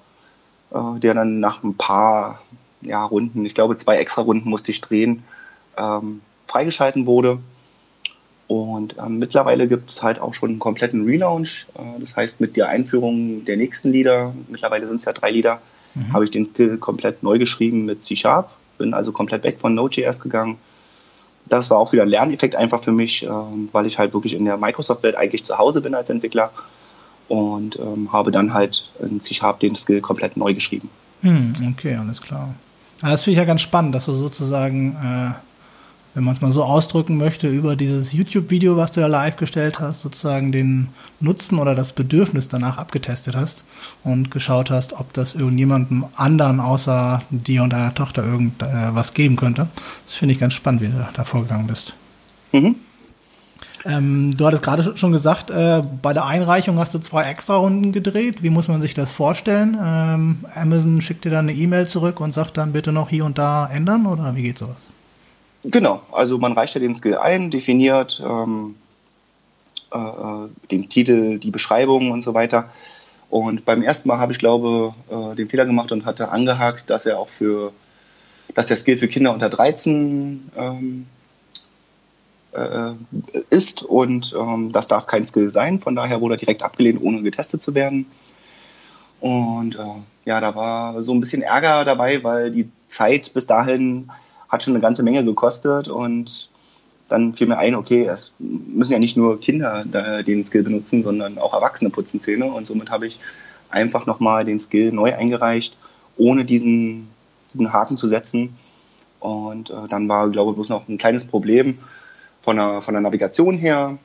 äh, 0.72 1.00
der 1.00 1.14
dann 1.14 1.40
nach 1.40 1.64
ein 1.64 1.76
paar 1.76 2.42
ja, 2.82 3.04
Runden, 3.04 3.46
ich 3.46 3.56
glaube 3.56 3.76
zwei 3.78 3.98
extra 3.98 4.22
Runden 4.22 4.50
musste 4.50 4.72
ich 4.72 4.82
drehen, 4.82 5.24
ähm, 5.78 6.22
freigeschalten 6.48 7.08
wurde. 7.08 7.40
Und 8.48 8.96
ähm, 8.98 9.20
mittlerweile 9.20 9.68
gibt 9.68 9.92
es 9.92 10.02
halt 10.02 10.20
auch 10.20 10.34
schon 10.34 10.50
einen 10.50 10.60
kompletten 10.60 11.06
Relaunch. 11.06 11.68
Äh, 11.76 12.00
das 12.00 12.16
heißt, 12.16 12.42
mit 12.42 12.58
der 12.58 12.68
Einführung 12.70 13.46
der 13.46 13.58
nächsten 13.58 13.92
Lieder, 13.92 14.34
mittlerweile 14.48 14.88
sind 14.88 14.98
es 14.98 15.06
ja 15.06 15.14
drei 15.14 15.30
Lieder, 15.30 15.62
mhm. 15.94 16.14
habe 16.14 16.24
ich 16.24 16.32
den 16.32 16.46
Skill 16.46 16.78
komplett 16.78 17.22
neu 17.22 17.38
geschrieben 17.38 17.86
mit 17.86 18.02
C-Sharp. 18.02 18.50
Bin 18.80 18.94
also 18.94 19.12
komplett 19.12 19.44
weg 19.44 19.60
von 19.60 19.76
Node.js 19.76 20.20
gegangen. 20.20 20.58
Das 21.46 21.70
war 21.70 21.78
auch 21.78 21.92
wieder 21.92 22.04
ein 22.04 22.10
Lerneffekt 22.10 22.56
einfach 22.56 22.82
für 22.82 22.92
mich, 22.92 23.24
äh, 23.24 23.30
weil 23.30 23.86
ich 23.86 24.00
halt 24.00 24.14
wirklich 24.14 24.34
in 24.34 24.46
der 24.46 24.58
Microsoft-Welt 24.58 25.16
eigentlich 25.16 25.44
zu 25.44 25.58
Hause 25.60 25.82
bin 25.82 25.94
als 25.94 26.10
Entwickler. 26.10 26.52
Und 27.30 27.80
ähm, 27.80 28.12
habe 28.12 28.32
dann 28.32 28.54
halt 28.54 28.92
in 29.00 29.22
C-Sharp 29.22 29.60
den 29.62 29.76
Skill 29.76 30.02
komplett 30.02 30.36
neu 30.36 30.54
geschrieben. 30.54 30.90
Hm, 31.22 31.54
okay, 31.74 31.96
alles 31.96 32.22
klar. 32.22 32.54
das 33.02 33.24
finde 33.24 33.34
ich 33.34 33.38
ja 33.38 33.46
ganz 33.46 33.62
spannend, 33.62 33.96
dass 33.96 34.06
du 34.06 34.14
sozusagen 34.14 34.96
äh 34.96 35.50
wenn 36.14 36.24
man 36.24 36.34
es 36.34 36.42
mal 36.42 36.52
so 36.52 36.64
ausdrücken 36.64 37.18
möchte, 37.18 37.48
über 37.48 37.76
dieses 37.76 38.14
YouTube-Video, 38.14 38.76
was 38.78 38.92
du 38.92 39.02
ja 39.02 39.08
live 39.08 39.38
gestellt 39.38 39.80
hast, 39.80 40.02
sozusagen 40.02 40.52
den 40.52 40.90
Nutzen 41.20 41.60
oder 41.60 41.76
das 41.76 41.94
Bedürfnis 41.94 42.48
danach 42.48 42.78
abgetestet 42.78 43.36
hast 43.36 43.64
und 44.04 44.32
geschaut 44.32 44.72
hast, 44.72 45.00
ob 45.00 45.14
das 45.14 45.36
irgendjemandem 45.36 46.06
anderen 46.16 46.60
außer 46.60 47.22
dir 47.30 47.64
und 47.64 47.72
deiner 47.72 47.94
Tochter 47.94 48.24
irgendwas 48.24 49.12
äh, 49.12 49.14
geben 49.14 49.36
könnte. 49.36 49.68
Das 50.06 50.16
finde 50.16 50.34
ich 50.34 50.40
ganz 50.40 50.54
spannend, 50.56 50.82
wie 50.82 50.88
du 50.88 51.08
da 51.14 51.24
vorgegangen 51.24 51.68
bist. 51.68 51.94
Mhm. 52.52 52.76
Ähm, 53.86 54.36
du 54.36 54.46
hattest 54.46 54.64
gerade 54.64 54.98
schon 54.98 55.12
gesagt, 55.12 55.52
äh, 55.52 55.82
bei 56.02 56.14
der 56.14 56.26
Einreichung 56.26 56.80
hast 56.80 56.94
du 56.94 57.00
zwei 57.00 57.24
Extra-Runden 57.24 57.92
gedreht. 57.92 58.44
Wie 58.44 58.50
muss 58.50 58.68
man 58.68 58.82
sich 58.82 58.94
das 58.94 59.12
vorstellen? 59.12 59.78
Ähm, 59.82 60.46
Amazon 60.56 61.02
schickt 61.02 61.26
dir 61.26 61.32
dann 61.32 61.50
eine 61.50 61.58
E-Mail 61.58 61.88
zurück 61.88 62.20
und 62.20 62.34
sagt 62.34 62.58
dann 62.58 62.74
bitte 62.74 62.92
noch 62.92 63.10
hier 63.10 63.26
und 63.26 63.38
da 63.38 63.70
ändern 63.72 64.06
oder 64.06 64.36
wie 64.36 64.44
geht 64.44 64.58
sowas? 64.58 64.90
Genau, 65.64 66.02
also 66.12 66.38
man 66.38 66.54
reicht 66.54 66.76
ja 66.76 66.82
den 66.82 66.96
Skill 66.96 67.18
ein, 67.18 67.52
definiert 67.52 68.24
ähm, 68.26 68.76
äh, 69.92 69.98
den 70.72 70.90
Titel, 70.90 71.38
die 71.40 71.52
Beschreibung 71.52 72.12
und 72.12 72.24
so 72.24 72.34
weiter. 72.34 72.70
Und 73.30 73.66
beim 73.66 73.84
ersten 73.84 74.08
Mal 74.08 74.18
habe 74.18 74.32
ich, 74.32 74.40
glaube 74.40 74.94
äh, 75.10 75.36
den 75.36 75.50
Fehler 75.50 75.66
gemacht 75.66 75.92
und 75.92 76.06
hatte 76.06 76.30
angehakt, 76.30 76.90
dass 76.90 77.06
er 77.06 77.20
auch 77.20 77.30
für, 77.30 77.74
dass 78.56 78.68
der 78.68 78.78
Skill 78.78 78.98
für 78.98 79.08
Kinder 79.08 79.32
unter 79.34 79.50
13 79.50 80.50
ähm, 80.58 81.06
äh, 81.06 81.19
ist 83.50 83.84
und 83.84 84.36
ähm, 84.38 84.72
das 84.72 84.88
darf 84.88 85.06
kein 85.06 85.26
Skill 85.26 85.52
sein. 85.52 85.80
Von 85.80 85.96
daher 85.96 86.22
wurde 86.22 86.36
er 86.36 86.38
direkt 86.38 86.64
abgelehnt, 86.64 87.02
ohne 87.02 87.22
getestet 87.22 87.62
zu 87.62 87.76
werden. 87.76 88.08
Und 89.20 89.76
äh, 89.76 90.02
ja, 90.26 90.40
da 90.40 90.56
war 90.56 91.04
so 91.04 91.14
ein 91.14 91.20
bisschen 91.20 91.42
Ärger 91.42 91.86
dabei, 91.86 92.24
weil 92.24 92.52
die 92.52 92.70
Zeit 92.88 93.34
bis 93.34 93.48
dahin 93.48 94.10
hat 94.48 94.64
schon 94.64 94.74
eine 94.74 94.82
ganze 94.82 95.04
Menge 95.04 95.24
gekostet 95.24 95.90
und 95.90 96.50
dann 97.08 97.34
fiel 97.34 97.48
mir 97.48 97.58
ein, 97.58 97.76
okay, 97.76 98.06
es 98.06 98.34
müssen 98.40 98.94
ja 98.94 99.00
nicht 99.00 99.18
nur 99.18 99.40
Kinder 99.40 99.84
den 99.84 100.46
Skill 100.46 100.64
benutzen, 100.64 101.04
sondern 101.04 101.40
auch 101.40 101.54
Erwachsene 101.54 101.90
putzen 101.90 102.20
Zähne 102.20 102.46
und 102.46 102.68
somit 102.68 102.92
habe 102.92 103.08
ich 103.08 103.20
einfach 103.70 104.06
nochmal 104.06 104.46
den 104.46 104.60
Skill 104.60 104.92
neu 104.92 105.16
eingereicht, 105.16 105.76
ohne 106.18 106.46
diesen, 106.46 107.10
diesen 107.52 107.74
Haken 107.74 107.98
zu 107.98 108.08
setzen. 108.08 108.56
Und 109.20 109.70
äh, 109.70 109.88
dann 109.90 110.08
war, 110.08 110.30
glaube 110.30 110.52
ich, 110.52 110.56
bloß 110.56 110.70
noch 110.70 110.88
ein 110.88 110.98
kleines 110.98 111.26
Problem 111.26 111.80
von 112.42 112.58
der, 112.58 112.82
von 112.82 112.94
der 112.94 113.02
Navigation 113.02 113.58
her, 113.58 113.98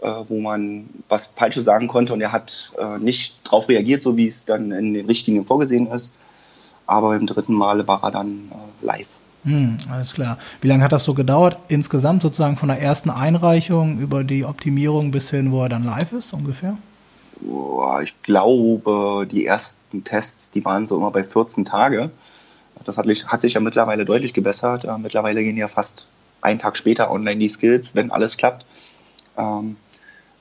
äh, 0.00 0.08
wo 0.28 0.40
man 0.40 0.88
was 1.08 1.28
Falsches 1.28 1.64
sagen 1.64 1.88
konnte 1.88 2.12
und 2.12 2.20
er 2.20 2.32
hat 2.32 2.72
äh, 2.78 2.98
nicht 2.98 3.38
darauf 3.44 3.68
reagiert, 3.68 4.02
so 4.02 4.16
wie 4.16 4.28
es 4.28 4.44
dann 4.44 4.72
in 4.72 4.94
den 4.94 5.06
Richtlinien 5.06 5.44
vorgesehen 5.44 5.86
ist. 5.88 6.14
Aber 6.86 7.16
im 7.16 7.26
dritten 7.26 7.54
Mal 7.54 7.86
war 7.86 8.02
er 8.02 8.10
dann 8.10 8.50
äh, 8.50 8.86
live. 8.86 9.08
Hm, 9.44 9.78
alles 9.90 10.14
klar. 10.14 10.38
Wie 10.60 10.68
lange 10.68 10.84
hat 10.84 10.92
das 10.92 11.04
so 11.04 11.14
gedauert? 11.14 11.58
Insgesamt 11.68 12.22
sozusagen 12.22 12.56
von 12.56 12.68
der 12.68 12.80
ersten 12.80 13.10
Einreichung 13.10 13.98
über 13.98 14.22
die 14.22 14.44
Optimierung 14.44 15.10
bis 15.10 15.30
hin, 15.30 15.50
wo 15.50 15.62
er 15.62 15.68
dann 15.68 15.84
live 15.84 16.12
ist, 16.12 16.32
ungefähr? 16.32 16.76
Ich 18.02 18.22
glaube, 18.22 19.26
die 19.30 19.44
ersten 19.44 20.04
Tests, 20.04 20.52
die 20.52 20.64
waren 20.64 20.86
so 20.86 20.96
immer 20.96 21.10
bei 21.10 21.24
14 21.24 21.64
Tage. 21.64 22.10
Das 22.84 22.96
hat, 22.96 23.06
hat 23.06 23.42
sich 23.42 23.54
ja 23.54 23.60
mittlerweile 23.60 24.04
deutlich 24.04 24.32
gebessert. 24.32 24.84
Äh, 24.84 24.98
mittlerweile 24.98 25.42
gehen 25.42 25.56
ja 25.56 25.68
fast 25.68 26.06
einen 26.42 26.58
Tag 26.58 26.76
später 26.76 27.10
online 27.10 27.38
die 27.38 27.48
Skills, 27.48 27.94
wenn 27.94 28.10
alles 28.10 28.36
klappt. 28.36 28.66
Ähm, 29.38 29.76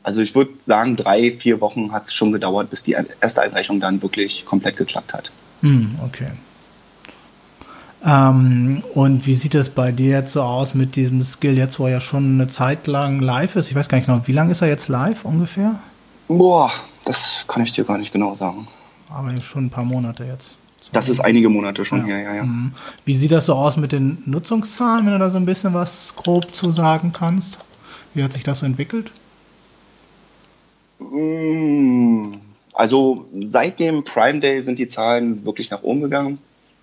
also 0.03 0.21
ich 0.21 0.35
würde 0.35 0.51
sagen, 0.59 0.95
drei, 0.95 1.31
vier 1.31 1.61
Wochen 1.61 1.91
hat 1.91 2.05
es 2.05 2.13
schon 2.13 2.31
gedauert, 2.31 2.69
bis 2.69 2.83
die 2.83 2.95
erste 3.21 3.41
Einreichung 3.41 3.79
dann 3.79 4.01
wirklich 4.01 4.45
komplett 4.45 4.77
geklappt 4.77 5.13
hat. 5.13 5.31
Hm, 5.61 5.95
okay. 6.03 6.31
Ähm, 8.03 8.83
und 8.95 9.27
wie 9.27 9.35
sieht 9.35 9.53
es 9.53 9.69
bei 9.69 9.91
dir 9.91 10.09
jetzt 10.09 10.33
so 10.33 10.41
aus 10.41 10.73
mit 10.73 10.95
diesem 10.95 11.23
Skill 11.23 11.55
jetzt, 11.55 11.79
wo 11.79 11.85
er 11.85 11.93
ja 11.93 12.01
schon 12.01 12.41
eine 12.41 12.49
Zeit 12.49 12.87
lang 12.87 13.19
live 13.19 13.55
ist? 13.55 13.69
Ich 13.69 13.75
weiß 13.75 13.89
gar 13.89 13.97
nicht 13.97 14.07
genau, 14.07 14.21
wie 14.25 14.31
lange 14.31 14.51
ist 14.51 14.61
er 14.61 14.67
jetzt 14.67 14.87
live 14.87 15.23
ungefähr? 15.23 15.79
Boah, 16.27 16.71
das 17.05 17.45
kann 17.47 17.63
ich 17.63 17.71
dir 17.71 17.83
gar 17.83 17.99
nicht 17.99 18.11
genau 18.11 18.33
sagen. 18.33 18.67
Aber 19.13 19.29
schon 19.41 19.65
ein 19.65 19.69
paar 19.69 19.85
Monate 19.85 20.23
jetzt. 20.23 20.55
Das 20.91 21.09
ist 21.09 21.19
einige 21.19 21.49
Monate 21.49 21.85
schon 21.85 21.99
ja. 21.99 22.15
her, 22.15 22.21
ja, 22.21 22.35
ja. 22.35 22.43
Mhm. 22.43 22.73
Wie 23.05 23.15
sieht 23.15 23.31
das 23.31 23.45
so 23.45 23.53
aus 23.53 23.77
mit 23.77 23.91
den 23.91 24.21
Nutzungszahlen, 24.25 25.05
wenn 25.05 25.13
du 25.13 25.19
da 25.19 25.29
so 25.29 25.37
ein 25.37 25.45
bisschen 25.45 25.73
was 25.73 26.13
grob 26.15 26.53
zu 26.55 26.71
sagen 26.71 27.13
kannst? 27.13 27.59
Wie 28.13 28.23
hat 28.23 28.33
sich 28.33 28.43
das 28.43 28.63
entwickelt? 28.63 29.11
Mm, 30.99 32.23
also 32.73 33.25
seit 33.41 33.79
dem 33.79 34.03
Prime 34.03 34.39
Day 34.39 34.61
sind 34.61 34.79
die 34.79 34.87
Zahlen 34.87 35.45
wirklich 35.45 35.69
nach 35.69 35.83
oben 35.83 36.01
gegangen 36.01 36.39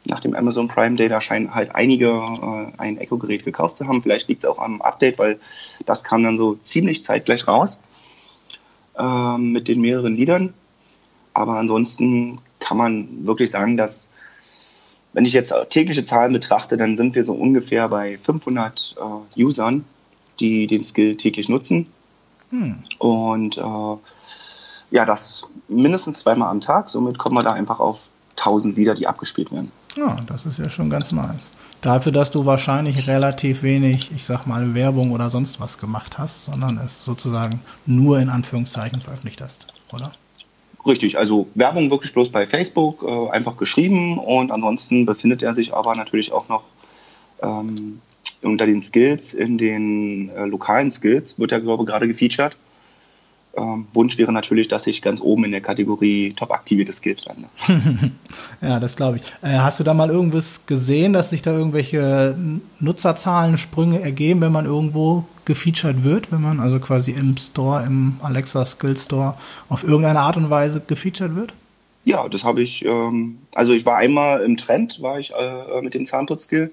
nach 0.09 0.21
dem 0.21 0.35
Amazon 0.35 0.69
Prime 0.69 0.97
Day, 0.97 1.09
da 1.09 1.21
scheinen 1.21 1.55
halt 1.55 1.75
einige 1.75 2.09
äh, 2.09 2.73
ein 2.79 2.99
Echo-Gerät 2.99 3.45
gekauft 3.45 3.77
zu 3.77 3.87
haben. 3.87 4.03
Vielleicht 4.03 4.29
liegt 4.29 4.45
es 4.45 4.51
auch 4.51 4.59
am 4.59 4.81
Update, 4.83 5.19
weil 5.19 5.39
das 5.87 6.05
kam 6.05 6.23
dann 6.23 6.37
so 6.37 6.55
ziemlich 6.55 7.05
zeitgleich 7.05 7.47
raus 7.47 7.79
äh, 8.99 9.39
mit 9.39 9.69
den 9.69 9.81
mehreren 9.81 10.15
Liedern. 10.15 10.55
Aber 11.35 11.57
ansonsten 11.57 12.41
kann 12.69 12.77
man 12.77 13.27
wirklich 13.27 13.51
sagen, 13.51 13.79
dass 13.79 14.11
wenn 15.15 15.25
ich 15.25 15.33
jetzt 15.33 15.55
tägliche 15.71 16.05
Zahlen 16.05 16.35
betrachte, 16.35 16.77
dann 16.77 16.97
sind 16.97 17.15
wir 17.15 17.25
so 17.25 17.33
ungefähr 17.33 17.89
bei 17.89 18.19
500 18.19 18.97
äh, 19.35 19.43
Usern, 19.43 19.87
die 20.39 20.67
den 20.67 20.85
Skill 20.85 21.17
täglich 21.17 21.49
nutzen. 21.49 21.87
Hm. 22.51 22.77
Und 22.99 23.57
äh, 23.57 23.97
ja, 24.91 25.07
das 25.07 25.45
mindestens 25.69 26.19
zweimal 26.19 26.51
am 26.51 26.61
Tag. 26.61 26.91
Somit 26.91 27.17
kommen 27.17 27.37
wir 27.37 27.43
da 27.43 27.53
einfach 27.53 27.81
auf 27.81 28.11
1000 28.33 28.77
Lieder, 28.77 28.95
die 28.95 29.07
abgespielt 29.07 29.51
werden. 29.51 29.73
Ja, 29.97 30.19
das 30.27 30.45
ist 30.45 30.59
ja 30.59 30.69
schon 30.69 30.91
ganz 30.91 31.13
nice. 31.13 31.51
Dafür, 31.81 32.13
dass 32.13 32.31
du 32.31 32.45
wahrscheinlich 32.45 33.09
relativ 33.09 33.63
wenig, 33.63 34.13
ich 34.15 34.27
sag 34.27 34.47
mal, 34.47 34.75
Werbung 34.75 35.13
oder 35.13 35.31
sonst 35.31 35.59
was 35.59 35.79
gemacht 35.79 36.19
hast, 36.19 36.45
sondern 36.45 36.77
es 36.77 37.03
sozusagen 37.03 37.61
nur 37.87 38.19
in 38.19 38.29
Anführungszeichen 38.29 39.01
veröffentlicht 39.01 39.41
hast, 39.41 39.69
oder? 39.91 40.13
Richtig, 40.87 41.19
also 41.19 41.49
Werbung 41.55 41.91
wirklich 41.91 42.13
bloß 42.13 42.31
bei 42.31 42.47
Facebook, 42.47 43.03
äh, 43.03 43.31
einfach 43.31 43.57
geschrieben 43.57 44.19
und 44.19 44.51
ansonsten 44.51 45.07
befindet 45.07 45.43
er 45.43 45.55
sich 45.55 45.75
aber 45.75 45.95
natürlich 45.95 46.33
auch 46.33 46.49
noch 46.49 46.65
ähm, 47.43 48.01
unter 48.43 48.67
den 48.67 48.83
Skills, 48.83 49.35
in 49.35 49.59
den 49.59 50.31
äh, 50.31 50.45
lokalen 50.45 50.91
Skills, 50.91 51.39
wird 51.39 51.53
er, 51.53 51.61
glaube 51.61 51.83
ich, 51.83 51.89
gerade 51.89 52.07
gefeatured. 52.07 52.57
Ähm, 53.57 53.87
Wunsch 53.93 54.19
wäre 54.19 54.33
natürlich, 54.33 54.69
dass 54.69 54.87
ich 54.87 55.03
ganz 55.03 55.21
oben 55.21 55.45
in 55.45 55.51
der 55.51 55.61
Kategorie 55.61 56.33
top 56.35 56.53
aktivierte 56.53 56.93
Skills 56.93 57.27
lande. 57.27 57.49
ja, 58.61 58.79
das 58.79 58.95
glaube 58.95 59.17
ich. 59.19 59.23
Äh, 59.43 59.59
hast 59.59 59.81
du 59.81 59.85
da 59.85 59.95
mal 59.95 60.11
irgendwas 60.11 60.61
gesehen, 60.67 61.13
dass 61.13 61.31
sich 61.31 61.43
da 61.43 61.53
irgendwelche 61.53 62.37
Nutzerzahlen-Sprünge 62.79 64.01
ergeben, 64.01 64.41
wenn 64.43 64.53
man 64.53 64.67
irgendwo 64.67 65.25
gefeatured 65.49 66.05
wird, 66.05 66.31
wenn 66.31 66.43
man 66.43 66.61
also 66.61 66.79
quasi 66.79 67.11
im 67.11 67.37
Store, 67.37 67.85
im 67.85 68.17
Alexa 68.23 68.65
Skill 68.65 68.97
Store 68.97 69.35
auf 69.69 69.83
irgendeine 69.83 70.21
Art 70.21 70.37
und 70.37 70.51
Weise 70.51 70.81
gefeatured 70.87 71.35
wird? 71.35 71.55
Ja, 72.05 72.29
das 72.29 72.45
habe 72.45 72.63
ich. 72.63 72.85
Ähm, 72.85 73.39
also 73.55 73.73
ich 73.73 73.85
war 73.85 73.97
einmal 73.97 74.43
im 74.43 74.57
Trend, 74.57 75.03
war 75.03 75.19
ich 75.19 75.33
äh, 75.33 75.83
mit 75.83 75.95
dem 75.95 76.07
Zahnputzskill. 76.07 76.71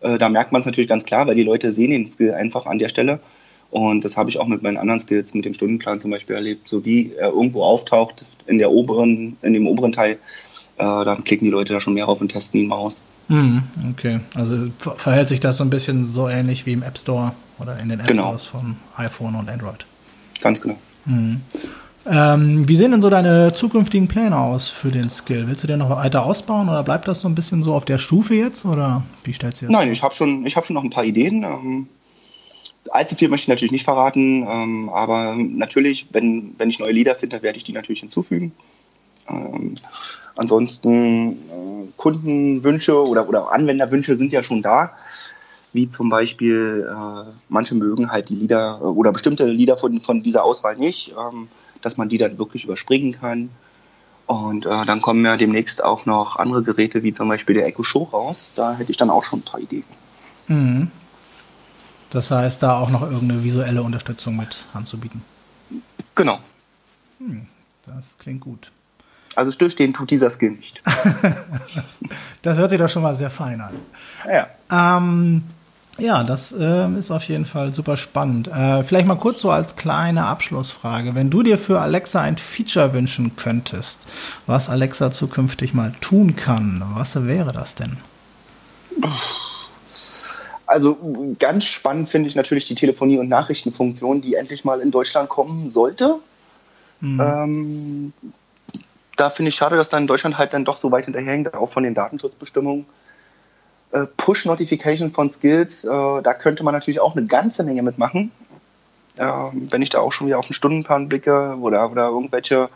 Äh, 0.00 0.18
da 0.18 0.28
merkt 0.28 0.52
man 0.52 0.60
es 0.60 0.66
natürlich 0.66 0.88
ganz 0.88 1.04
klar, 1.04 1.26
weil 1.26 1.34
die 1.34 1.42
Leute 1.42 1.72
sehen 1.72 1.90
den 1.90 2.06
Skill 2.06 2.34
einfach 2.34 2.66
an 2.66 2.78
der 2.78 2.88
Stelle. 2.88 3.20
Und 3.70 4.04
das 4.04 4.16
habe 4.16 4.28
ich 4.30 4.38
auch 4.38 4.46
mit 4.46 4.62
meinen 4.62 4.76
anderen 4.76 5.00
Skills, 5.00 5.32
mit 5.34 5.44
dem 5.44 5.54
Stundenplan 5.54 5.98
zum 5.98 6.10
Beispiel 6.10 6.36
erlebt. 6.36 6.68
So 6.68 6.84
wie 6.84 7.12
er 7.16 7.30
irgendwo 7.30 7.62
auftaucht 7.62 8.26
in 8.46 8.58
der 8.58 8.70
oberen, 8.70 9.36
in 9.42 9.54
dem 9.54 9.66
oberen 9.66 9.92
Teil, 9.92 10.12
äh, 10.12 10.59
dann 10.80 11.24
klicken 11.24 11.44
die 11.44 11.50
Leute 11.50 11.72
da 11.72 11.80
schon 11.80 11.94
mehr 11.94 12.08
auf 12.08 12.20
und 12.20 12.28
testen 12.28 12.60
ihn 12.60 12.68
mal 12.68 12.76
aus. 12.76 13.02
Mhm, 13.28 13.62
okay, 13.92 14.20
also 14.34 14.70
verhält 14.78 15.28
sich 15.28 15.40
das 15.40 15.56
so 15.56 15.64
ein 15.64 15.70
bisschen 15.70 16.12
so 16.12 16.28
ähnlich 16.28 16.66
wie 16.66 16.72
im 16.72 16.82
App 16.82 16.98
Store 16.98 17.32
oder 17.58 17.78
in 17.78 17.88
den 17.88 18.00
App 18.00 18.08
genau. 18.08 18.24
Stores 18.24 18.44
von 18.44 18.76
iPhone 18.96 19.36
und 19.36 19.48
Android. 19.48 19.86
Ganz 20.40 20.60
genau. 20.60 20.76
Mhm. 21.04 21.40
Ähm, 22.06 22.66
wie 22.66 22.76
sehen 22.76 22.92
denn 22.92 23.02
so 23.02 23.10
deine 23.10 23.52
zukünftigen 23.52 24.08
Pläne 24.08 24.36
aus 24.36 24.68
für 24.68 24.90
den 24.90 25.10
Skill? 25.10 25.46
Willst 25.46 25.62
du 25.62 25.66
den 25.66 25.78
noch 25.78 25.90
weiter 25.90 26.24
ausbauen 26.24 26.68
oder 26.68 26.82
bleibt 26.82 27.06
das 27.06 27.20
so 27.20 27.28
ein 27.28 27.34
bisschen 27.34 27.62
so 27.62 27.74
auf 27.74 27.84
der 27.84 27.98
Stufe 27.98 28.34
jetzt 28.34 28.64
oder 28.64 29.04
wie 29.22 29.32
stellst 29.32 29.62
du 29.62 29.66
das? 29.66 29.72
Nein, 29.72 29.92
ich 29.92 30.02
habe 30.02 30.14
schon, 30.14 30.46
hab 30.46 30.66
schon 30.66 30.74
noch 30.74 30.82
ein 30.82 30.90
paar 30.90 31.04
Ideen. 31.04 31.44
Ähm, 31.44 31.88
Allzu 32.90 33.14
viel 33.14 33.28
möchte 33.28 33.44
ich 33.44 33.48
natürlich 33.48 33.72
nicht 33.72 33.84
verraten, 33.84 34.46
ähm, 34.48 34.88
aber 34.88 35.36
natürlich, 35.36 36.06
wenn, 36.12 36.54
wenn 36.56 36.70
ich 36.70 36.78
neue 36.78 36.92
Lieder 36.92 37.14
finde, 37.14 37.42
werde 37.42 37.58
ich 37.58 37.64
die 37.64 37.72
natürlich 37.72 38.00
hinzufügen. 38.00 38.52
Ähm, 39.28 39.74
ansonsten 40.36 41.32
äh, 41.32 41.92
Kundenwünsche 41.96 43.06
oder, 43.06 43.28
oder 43.28 43.52
Anwenderwünsche 43.52 44.16
sind 44.16 44.32
ja 44.32 44.42
schon 44.42 44.62
da, 44.62 44.92
wie 45.72 45.88
zum 45.88 46.08
Beispiel, 46.08 46.88
äh, 46.88 47.30
manche 47.48 47.74
mögen 47.74 48.10
halt 48.10 48.28
die 48.28 48.34
Lieder 48.34 48.82
oder 48.82 49.12
bestimmte 49.12 49.46
Lieder 49.46 49.76
von, 49.78 50.00
von 50.00 50.22
dieser 50.22 50.44
Auswahl 50.44 50.76
nicht, 50.76 51.14
ähm, 51.18 51.48
dass 51.80 51.96
man 51.96 52.08
die 52.08 52.18
dann 52.18 52.38
wirklich 52.38 52.64
überspringen 52.64 53.12
kann. 53.12 53.50
Und 54.26 54.66
äh, 54.66 54.84
dann 54.84 55.00
kommen 55.00 55.24
ja 55.24 55.36
demnächst 55.36 55.82
auch 55.82 56.06
noch 56.06 56.36
andere 56.36 56.62
Geräte, 56.62 57.02
wie 57.02 57.12
zum 57.12 57.28
Beispiel 57.28 57.54
der 57.54 57.66
Echo 57.66 57.82
Show 57.82 58.04
raus. 58.04 58.52
Da 58.54 58.74
hätte 58.74 58.90
ich 58.90 58.96
dann 58.96 59.10
auch 59.10 59.24
schon 59.24 59.40
ein 59.40 59.44
paar 59.44 59.60
Ideen. 59.60 59.84
Mhm. 60.46 60.90
Das 62.10 62.30
heißt, 62.30 62.62
da 62.62 62.78
auch 62.78 62.90
noch 62.90 63.02
irgendeine 63.02 63.44
visuelle 63.44 63.82
Unterstützung 63.82 64.36
mit 64.36 64.64
anzubieten. 64.72 65.22
Genau. 66.14 66.40
Hm, 67.18 67.46
das 67.86 68.18
klingt 68.18 68.40
gut. 68.40 68.72
Also 69.36 69.50
stillstehen 69.50 69.94
tut 69.94 70.10
dieser 70.10 70.30
Skill 70.30 70.52
nicht. 70.52 70.82
das 72.42 72.58
hört 72.58 72.70
sich 72.70 72.78
doch 72.78 72.88
schon 72.88 73.02
mal 73.02 73.14
sehr 73.14 73.30
fein 73.30 73.60
an. 73.60 73.74
Ja. 74.28 74.48
Ähm, 74.98 75.44
ja, 75.98 76.24
das 76.24 76.52
äh, 76.52 76.88
ist 76.98 77.10
auf 77.10 77.24
jeden 77.24 77.44
Fall 77.44 77.74
super 77.74 77.96
spannend. 77.96 78.48
Äh, 78.48 78.82
vielleicht 78.84 79.06
mal 79.06 79.16
kurz 79.16 79.42
so 79.42 79.50
als 79.50 79.76
kleine 79.76 80.24
Abschlussfrage. 80.26 81.14
Wenn 81.14 81.30
du 81.30 81.42
dir 81.42 81.58
für 81.58 81.80
Alexa 81.80 82.20
ein 82.20 82.38
Feature 82.38 82.92
wünschen 82.92 83.36
könntest, 83.36 84.08
was 84.46 84.68
Alexa 84.68 85.12
zukünftig 85.12 85.74
mal 85.74 85.92
tun 86.00 86.36
kann, 86.36 86.82
was 86.94 87.26
wäre 87.26 87.52
das 87.52 87.74
denn? 87.74 87.98
Also 90.66 90.96
ganz 91.38 91.66
spannend 91.66 92.08
finde 92.08 92.28
ich 92.28 92.34
natürlich 92.34 92.64
die 92.64 92.74
Telefonie- 92.74 93.18
und 93.18 93.28
Nachrichtenfunktion, 93.28 94.22
die 94.22 94.34
endlich 94.34 94.64
mal 94.64 94.80
in 94.80 94.90
Deutschland 94.90 95.28
kommen 95.28 95.70
sollte. 95.70 96.16
Mhm. 97.00 97.20
Ähm, 97.20 98.12
da 99.20 99.30
finde 99.30 99.50
ich 99.50 99.54
schade, 99.54 99.76
dass 99.76 99.90
da 99.90 99.98
in 99.98 100.06
Deutschland 100.06 100.38
halt 100.38 100.54
dann 100.54 100.64
doch 100.64 100.78
so 100.78 100.90
weit 100.90 101.04
hinterherhängt, 101.04 101.52
auch 101.54 101.68
von 101.68 101.82
den 101.82 101.94
Datenschutzbestimmungen. 101.94 102.86
Äh, 103.92 104.06
Push-Notification 104.16 105.12
von 105.12 105.30
Skills, 105.30 105.84
äh, 105.84 105.88
da 105.88 106.32
könnte 106.32 106.62
man 106.62 106.72
natürlich 106.72 107.00
auch 107.00 107.16
eine 107.16 107.26
ganze 107.26 107.62
Menge 107.64 107.82
mitmachen. 107.82 108.30
Äh, 109.16 109.26
wenn 109.52 109.82
ich 109.82 109.90
da 109.90 109.98
auch 109.98 110.12
schon 110.12 110.26
wieder 110.28 110.38
auf 110.38 110.46
den 110.46 110.54
Stundenplan 110.54 111.08
blicke 111.08 111.56
oder, 111.60 111.90
oder 111.90 112.08
irgendwelche 112.08 112.70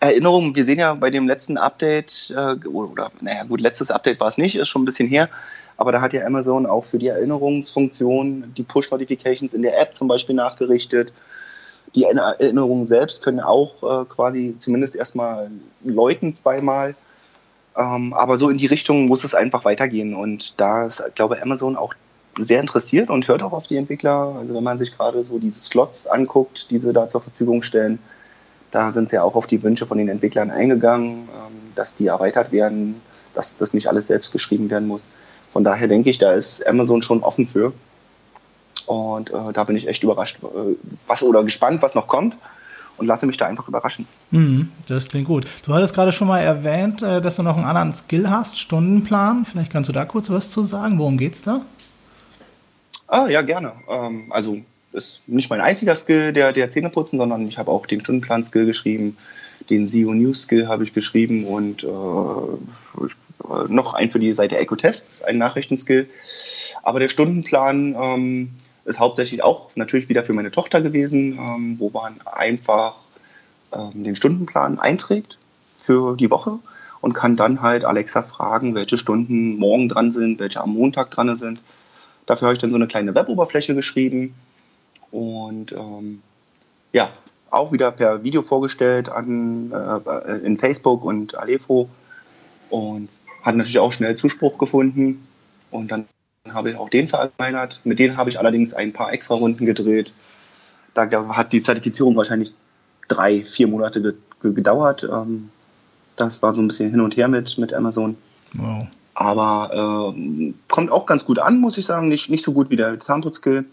Erinnerungen. 0.00 0.54
Wir 0.54 0.64
sehen 0.64 0.78
ja 0.78 0.94
bei 0.94 1.10
dem 1.10 1.28
letzten 1.28 1.58
Update, 1.58 2.32
äh, 2.34 2.54
oder, 2.66 2.90
oder 2.90 3.10
naja 3.20 3.44
gut, 3.44 3.60
letztes 3.60 3.90
Update 3.90 4.20
war 4.20 4.28
es 4.28 4.38
nicht, 4.38 4.56
ist 4.56 4.68
schon 4.68 4.82
ein 4.82 4.86
bisschen 4.86 5.08
her, 5.08 5.28
aber 5.76 5.92
da 5.92 6.00
hat 6.00 6.12
ja 6.12 6.24
Amazon 6.24 6.66
auch 6.66 6.84
für 6.84 6.98
die 6.98 7.08
Erinnerungsfunktion 7.08 8.54
die 8.56 8.62
Push-Notifications 8.62 9.54
in 9.54 9.62
der 9.62 9.80
App 9.80 9.94
zum 9.94 10.08
Beispiel 10.08 10.34
nachgerichtet. 10.34 11.12
Die 11.94 12.04
Erinnerungen 12.04 12.86
selbst 12.86 13.22
können 13.22 13.40
auch 13.40 13.82
äh, 13.82 14.04
quasi 14.04 14.56
zumindest 14.58 14.96
erstmal 14.96 15.50
läuten 15.84 16.34
zweimal. 16.34 16.94
Ähm, 17.76 18.12
aber 18.12 18.38
so 18.38 18.50
in 18.50 18.58
die 18.58 18.66
Richtung 18.66 19.06
muss 19.06 19.24
es 19.24 19.34
einfach 19.34 19.64
weitergehen. 19.64 20.14
Und 20.14 20.60
da 20.60 20.86
ist, 20.86 21.02
glaube 21.14 21.36
ich, 21.36 21.42
Amazon 21.42 21.76
auch 21.76 21.94
sehr 22.38 22.60
interessiert 22.60 23.10
und 23.10 23.26
hört 23.28 23.42
auch 23.42 23.52
auf 23.52 23.66
die 23.66 23.76
Entwickler. 23.76 24.36
Also 24.38 24.54
wenn 24.54 24.64
man 24.64 24.78
sich 24.78 24.96
gerade 24.96 25.24
so 25.24 25.38
diese 25.38 25.60
Slots 25.60 26.06
anguckt, 26.06 26.70
die 26.70 26.78
sie 26.78 26.92
da 26.92 27.08
zur 27.08 27.20
Verfügung 27.20 27.62
stellen, 27.62 27.98
da 28.70 28.90
sind 28.90 29.10
sie 29.10 29.16
ja 29.16 29.22
auch 29.22 29.34
auf 29.34 29.46
die 29.46 29.62
Wünsche 29.62 29.86
von 29.86 29.98
den 29.98 30.08
Entwicklern 30.08 30.50
eingegangen, 30.50 31.28
ähm, 31.28 31.72
dass 31.74 31.94
die 31.94 32.06
erweitert 32.06 32.52
werden, 32.52 33.00
dass 33.34 33.56
das 33.56 33.72
nicht 33.72 33.88
alles 33.88 34.08
selbst 34.08 34.32
geschrieben 34.32 34.70
werden 34.70 34.88
muss. 34.88 35.06
Von 35.52 35.64
daher 35.64 35.88
denke 35.88 36.10
ich, 36.10 36.18
da 36.18 36.32
ist 36.32 36.66
Amazon 36.66 37.02
schon 37.02 37.22
offen 37.22 37.46
für. 37.46 37.72
Und 38.88 39.30
äh, 39.30 39.52
da 39.52 39.64
bin 39.64 39.76
ich 39.76 39.86
echt 39.86 40.02
überrascht, 40.02 40.38
äh, 40.42 40.74
was 41.06 41.22
oder 41.22 41.44
gespannt, 41.44 41.82
was 41.82 41.94
noch 41.94 42.06
kommt 42.06 42.38
und 42.96 43.06
lasse 43.06 43.26
mich 43.26 43.36
da 43.36 43.46
einfach 43.46 43.68
überraschen. 43.68 44.06
Mhm, 44.30 44.70
das 44.86 45.08
klingt 45.08 45.28
gut. 45.28 45.46
Du 45.64 45.72
hattest 45.74 45.94
gerade 45.94 46.12
schon 46.12 46.28
mal 46.28 46.40
erwähnt, 46.40 47.02
äh, 47.02 47.20
dass 47.20 47.36
du 47.36 47.42
noch 47.42 47.56
einen 47.56 47.66
anderen 47.66 47.92
Skill 47.92 48.28
hast, 48.28 48.58
Stundenplan. 48.58 49.44
Vielleicht 49.44 49.70
kannst 49.70 49.88
du 49.88 49.92
da 49.92 50.04
kurz 50.04 50.30
was 50.30 50.50
zu 50.50 50.64
sagen. 50.64 50.98
Worum 50.98 51.18
geht's 51.18 51.42
da? 51.42 51.60
Ah, 53.06 53.26
ja, 53.28 53.42
gerne. 53.42 53.72
Ähm, 53.88 54.26
also 54.30 54.58
ist 54.92 55.20
nicht 55.26 55.50
mein 55.50 55.60
einziger 55.60 55.94
Skill, 55.94 56.32
der, 56.32 56.52
der 56.52 56.70
Zähneputzen, 56.70 57.18
sondern 57.18 57.46
ich 57.46 57.58
habe 57.58 57.70
auch 57.70 57.86
den 57.86 58.00
Stundenplan-Skill 58.00 58.66
geschrieben, 58.66 59.16
den 59.70 59.86
SEO 59.86 60.14
News 60.14 60.42
Skill 60.42 60.66
habe 60.66 60.84
ich 60.84 60.94
geschrieben 60.94 61.44
und 61.44 61.84
äh, 61.84 61.86
noch 63.68 63.94
ein 63.94 64.10
für 64.10 64.18
die 64.18 64.32
Seite 64.32 64.56
Eco-Tests, 64.56 65.22
ein 65.22 65.38
Nachrichtenskill. 65.38 66.08
Aber 66.82 67.00
der 67.00 67.08
Stundenplan 67.08 67.94
ähm, 68.00 68.50
ist 68.88 68.98
hauptsächlich 68.98 69.42
auch 69.42 69.70
natürlich 69.76 70.08
wieder 70.08 70.22
für 70.24 70.32
meine 70.32 70.50
Tochter 70.50 70.80
gewesen, 70.80 71.38
ähm, 71.38 71.76
wo 71.78 71.90
man 71.90 72.20
einfach 72.24 72.96
ähm, 73.72 74.04
den 74.04 74.16
Stundenplan 74.16 74.78
einträgt 74.78 75.38
für 75.76 76.16
die 76.16 76.30
Woche 76.30 76.58
und 77.00 77.12
kann 77.12 77.36
dann 77.36 77.62
halt 77.62 77.84
Alexa 77.84 78.22
fragen, 78.22 78.74
welche 78.74 78.98
Stunden 78.98 79.58
morgen 79.58 79.88
dran 79.88 80.10
sind, 80.10 80.40
welche 80.40 80.60
am 80.60 80.74
Montag 80.74 81.10
dran 81.10 81.34
sind. 81.36 81.60
Dafür 82.26 82.46
habe 82.46 82.54
ich 82.54 82.58
dann 82.58 82.70
so 82.70 82.76
eine 82.76 82.88
kleine 82.88 83.14
Web-Oberfläche 83.14 83.74
geschrieben 83.74 84.34
und 85.10 85.72
ähm, 85.72 86.22
ja, 86.92 87.10
auch 87.50 87.72
wieder 87.72 87.90
per 87.92 88.24
Video 88.24 88.42
vorgestellt 88.42 89.08
an, 89.08 89.72
äh, 89.72 90.38
in 90.38 90.58
Facebook 90.58 91.04
und 91.04 91.34
Alefo 91.36 91.88
und 92.70 93.08
hat 93.42 93.56
natürlich 93.56 93.78
auch 93.78 93.92
schnell 93.92 94.16
Zuspruch 94.16 94.58
gefunden 94.58 95.26
und 95.70 95.90
dann 95.90 96.06
habe 96.54 96.70
ich 96.70 96.76
auch 96.76 96.88
den 96.88 97.08
verallgemeinert. 97.08 97.80
Mit 97.84 97.98
denen 97.98 98.16
habe 98.16 98.30
ich 98.30 98.38
allerdings 98.38 98.74
ein 98.74 98.92
paar 98.92 99.12
extra 99.12 99.34
Runden 99.34 99.66
gedreht. 99.66 100.14
Da 100.94 101.08
hat 101.34 101.52
die 101.52 101.62
Zertifizierung 101.62 102.16
wahrscheinlich 102.16 102.54
drei, 103.08 103.44
vier 103.44 103.68
Monate 103.68 104.02
ge 104.02 104.14
gedauert. 104.40 105.02
Ähm, 105.02 105.50
das 106.14 106.42
war 106.42 106.54
so 106.54 106.62
ein 106.62 106.68
bisschen 106.68 106.90
hin 106.90 107.00
und 107.00 107.16
her 107.16 107.26
mit, 107.26 107.58
mit 107.58 107.72
Amazon. 107.72 108.16
Wow. 108.54 108.86
Aber 109.14 110.14
äh, 110.14 110.52
kommt 110.68 110.92
auch 110.92 111.06
ganz 111.06 111.24
gut 111.24 111.40
an, 111.40 111.58
muss 111.58 111.76
ich 111.76 111.86
sagen. 111.86 112.08
Nicht, 112.08 112.30
nicht 112.30 112.44
so 112.44 112.52
gut 112.52 112.70
wie 112.70 112.76
der 112.76 113.00
Zahnputzskill. 113.00 113.64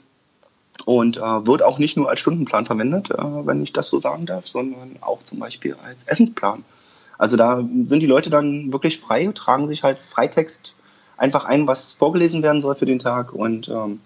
Und 0.85 1.17
äh, 1.17 1.21
wird 1.21 1.61
auch 1.61 1.77
nicht 1.77 1.97
nur 1.97 2.09
als 2.09 2.19
Stundenplan 2.19 2.65
verwendet, 2.65 3.11
äh, 3.11 3.17
wenn 3.17 3.61
ich 3.61 3.73
das 3.73 3.89
so 3.89 4.01
sagen 4.01 4.25
darf, 4.25 4.47
sondern 4.47 4.97
auch 5.01 5.23
zum 5.23 5.39
Beispiel 5.39 5.75
als 5.83 6.03
Essensplan. 6.05 6.63
Also 7.17 7.37
da 7.37 7.63
sind 7.83 8.01
die 8.01 8.07
Leute 8.07 8.29
dann 8.29 8.73
wirklich 8.73 8.99
frei, 8.99 9.29
tragen 9.33 9.67
sich 9.67 9.83
halt 9.83 9.99
Freitext 9.99 10.73
einfach 11.17 11.45
ein, 11.45 11.67
was 11.67 11.93
vorgelesen 11.93 12.43
werden 12.43 12.61
soll 12.61 12.75
für 12.75 12.85
den 12.85 12.99
Tag 12.99 13.33
und 13.33 13.69
ähm, 13.69 13.99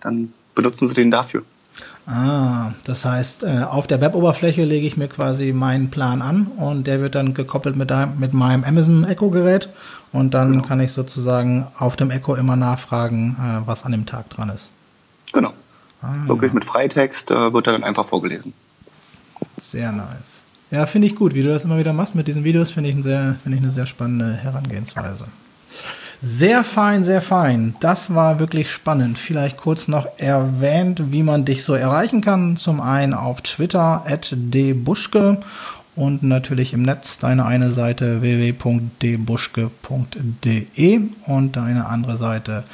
dann 0.00 0.32
benutzen 0.54 0.88
sie 0.88 0.94
den 0.94 1.10
dafür. 1.10 1.42
Ah, 2.06 2.72
das 2.84 3.04
heißt, 3.04 3.42
äh, 3.42 3.64
auf 3.68 3.88
der 3.88 4.00
Web-Oberfläche 4.00 4.64
lege 4.64 4.86
ich 4.86 4.96
mir 4.96 5.08
quasi 5.08 5.52
meinen 5.52 5.90
Plan 5.90 6.22
an 6.22 6.46
und 6.56 6.86
der 6.86 7.00
wird 7.00 7.16
dann 7.16 7.34
gekoppelt 7.34 7.74
mit, 7.74 7.90
deinem, 7.90 8.18
mit 8.20 8.32
meinem 8.32 8.62
Amazon 8.62 9.04
Echo-Gerät 9.04 9.68
und 10.12 10.32
dann 10.32 10.52
genau. 10.52 10.64
kann 10.64 10.80
ich 10.80 10.92
sozusagen 10.92 11.66
auf 11.76 11.96
dem 11.96 12.10
Echo 12.10 12.36
immer 12.36 12.54
nachfragen, 12.54 13.36
äh, 13.40 13.66
was 13.66 13.84
an 13.84 13.92
dem 13.92 14.06
Tag 14.06 14.30
dran 14.30 14.50
ist. 14.50 14.70
Genau. 15.32 15.52
Ah, 16.00 16.14
Wirklich 16.26 16.52
mit 16.52 16.64
Freitext 16.64 17.32
äh, 17.32 17.52
wird 17.52 17.66
er 17.66 17.72
dann 17.72 17.82
einfach 17.84 18.06
vorgelesen. 18.06 18.52
Sehr 19.60 19.90
nice. 19.90 20.42
Ja, 20.70 20.86
finde 20.86 21.08
ich 21.08 21.16
gut, 21.16 21.34
wie 21.34 21.42
du 21.42 21.48
das 21.48 21.64
immer 21.64 21.78
wieder 21.78 21.92
machst 21.92 22.14
mit 22.14 22.28
diesen 22.28 22.44
Videos, 22.44 22.70
finde 22.70 22.90
ich, 22.90 22.96
ein 22.96 23.02
find 23.02 23.54
ich 23.54 23.62
eine 23.62 23.72
sehr 23.72 23.86
spannende 23.86 24.32
Herangehensweise. 24.32 25.26
Sehr 26.22 26.64
fein, 26.64 27.04
sehr 27.04 27.20
fein. 27.20 27.76
Das 27.80 28.14
war 28.14 28.38
wirklich 28.38 28.70
spannend. 28.70 29.18
Vielleicht 29.18 29.58
kurz 29.58 29.86
noch 29.86 30.08
erwähnt, 30.16 31.12
wie 31.12 31.22
man 31.22 31.44
dich 31.44 31.62
so 31.64 31.74
erreichen 31.74 32.22
kann. 32.22 32.56
Zum 32.56 32.80
einen 32.80 33.12
auf 33.14 33.42
Twitter 33.42 34.04
at 34.06 34.34
dbuschke 34.34 35.38
und 35.94 36.22
natürlich 36.22 36.72
im 36.72 36.80
Netz 36.82 37.18
deine 37.18 37.44
eine 37.46 37.72
Seite 37.72 38.22
www.dbuschke.de 38.22 41.00
und 41.26 41.56
deine 41.56 41.86
andere 41.86 42.16
Seite 42.16 42.64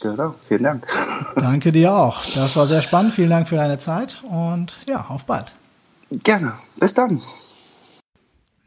Genau, 0.00 0.34
vielen 0.46 0.62
Dank. 0.62 0.86
Danke 1.36 1.72
dir 1.72 1.94
auch. 1.94 2.24
Das 2.34 2.56
war 2.56 2.66
sehr 2.66 2.82
spannend. 2.82 3.14
Vielen 3.14 3.30
Dank 3.30 3.48
für 3.48 3.56
deine 3.56 3.78
Zeit 3.78 4.22
und 4.30 4.78
ja, 4.86 5.06
auf 5.08 5.24
bald. 5.24 5.52
Gerne. 6.10 6.52
Bis 6.78 6.94
dann. 6.94 7.20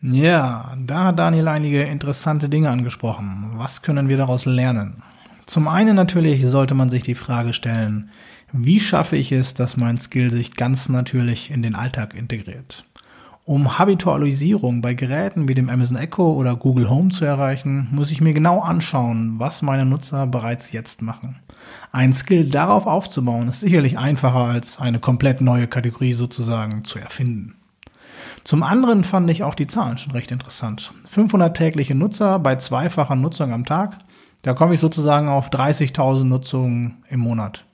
Ja, 0.02 0.76
da 0.78 1.06
hat 1.06 1.20
Daniel 1.20 1.48
einige 1.48 1.82
interessante 1.82 2.48
Dinge 2.48 2.70
angesprochen. 2.70 3.52
Was 3.56 3.82
können 3.82 4.08
wir 4.08 4.18
daraus 4.18 4.46
lernen? 4.46 5.04
Zum 5.46 5.68
einen 5.68 5.96
natürlich 5.96 6.46
sollte 6.46 6.74
man 6.74 6.89
sich 6.89 7.04
die 7.04 7.15
Frage 7.15 7.54
stellen, 7.54 8.12
wie 8.52 8.80
schaffe 8.80 9.15
ich 9.15 9.32
es, 9.32 9.54
dass 9.54 9.78
mein 9.78 10.00
Skill 10.00 10.32
sich 10.32 10.56
ganz 10.56 10.89
natürlich 10.89 11.52
in 11.52 11.62
den 11.62 11.76
Alltag 11.76 12.13
integriert? 12.13 12.86
Um 13.50 13.80
Habitualisierung 13.80 14.84
bei 14.84 14.94
Geräten 14.94 15.48
wie 15.48 15.56
dem 15.56 15.70
Amazon 15.70 15.98
Echo 15.98 16.34
oder 16.34 16.56
Google 16.56 16.88
Home 16.88 17.10
zu 17.10 17.26
erreichen, 17.26 17.88
muss 17.90 18.12
ich 18.12 18.22
mir 18.22 18.34
genau 18.34 18.60
anschauen, 18.62 19.40
was 19.40 19.64
meine 19.64 19.88
Nutzer 19.88 20.28
bereits 20.28 20.72
jetzt 20.72 21.02
machen. 21.02 21.40
Ein 21.92 22.14
Skill 22.14 22.48
darauf 22.52 22.86
aufzubauen 22.86 23.48
ist 23.48 23.62
sicherlich 23.62 23.98
einfacher 23.98 24.44
als 24.44 24.80
eine 24.80 25.00
komplett 25.00 25.42
neue 25.42 25.66
Kategorie 25.66 26.14
sozusagen 26.14 26.84
zu 26.86 27.00
erfinden. 27.00 27.56
Zum 28.44 28.62
anderen 28.62 29.04
fand 29.04 29.28
ich 29.32 29.42
auch 29.42 29.56
die 29.56 29.66
Zahlen 29.66 29.98
schon 29.98 30.12
recht 30.12 30.30
interessant. 30.30 30.92
500 31.10 31.58
tägliche 31.58 31.96
Nutzer 31.96 32.38
bei 32.38 32.56
zweifacher 32.58 33.16
Nutzung 33.16 33.52
am 33.52 33.66
Tag, 33.66 33.98
da 34.44 34.54
komme 34.54 34.76
ich 34.76 34.80
sozusagen 34.80 35.28
auf 35.28 35.50
30.000 35.50 36.24
Nutzungen 36.24 37.04
im 37.10 37.22
Monat. 37.22 37.66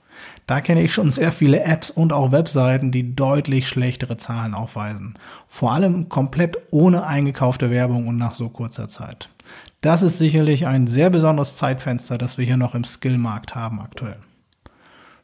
Da 0.46 0.60
kenne 0.60 0.82
ich 0.82 0.92
schon 0.92 1.10
sehr 1.10 1.32
viele 1.32 1.60
Apps 1.64 1.90
und 1.90 2.12
auch 2.12 2.32
Webseiten, 2.32 2.92
die 2.92 3.16
deutlich 3.16 3.68
schlechtere 3.68 4.16
Zahlen 4.16 4.54
aufweisen. 4.54 5.14
Vor 5.48 5.72
allem 5.72 6.08
komplett 6.08 6.56
ohne 6.70 7.06
eingekaufte 7.06 7.70
Werbung 7.70 8.06
und 8.06 8.16
nach 8.16 8.34
so 8.34 8.48
kurzer 8.48 8.88
Zeit. 8.88 9.28
Das 9.80 10.02
ist 10.02 10.18
sicherlich 10.18 10.66
ein 10.66 10.86
sehr 10.86 11.10
besonderes 11.10 11.56
Zeitfenster, 11.56 12.18
das 12.18 12.38
wir 12.38 12.44
hier 12.44 12.56
noch 12.56 12.74
im 12.74 12.84
Skillmarkt 12.84 13.54
haben 13.54 13.80
aktuell. 13.80 14.16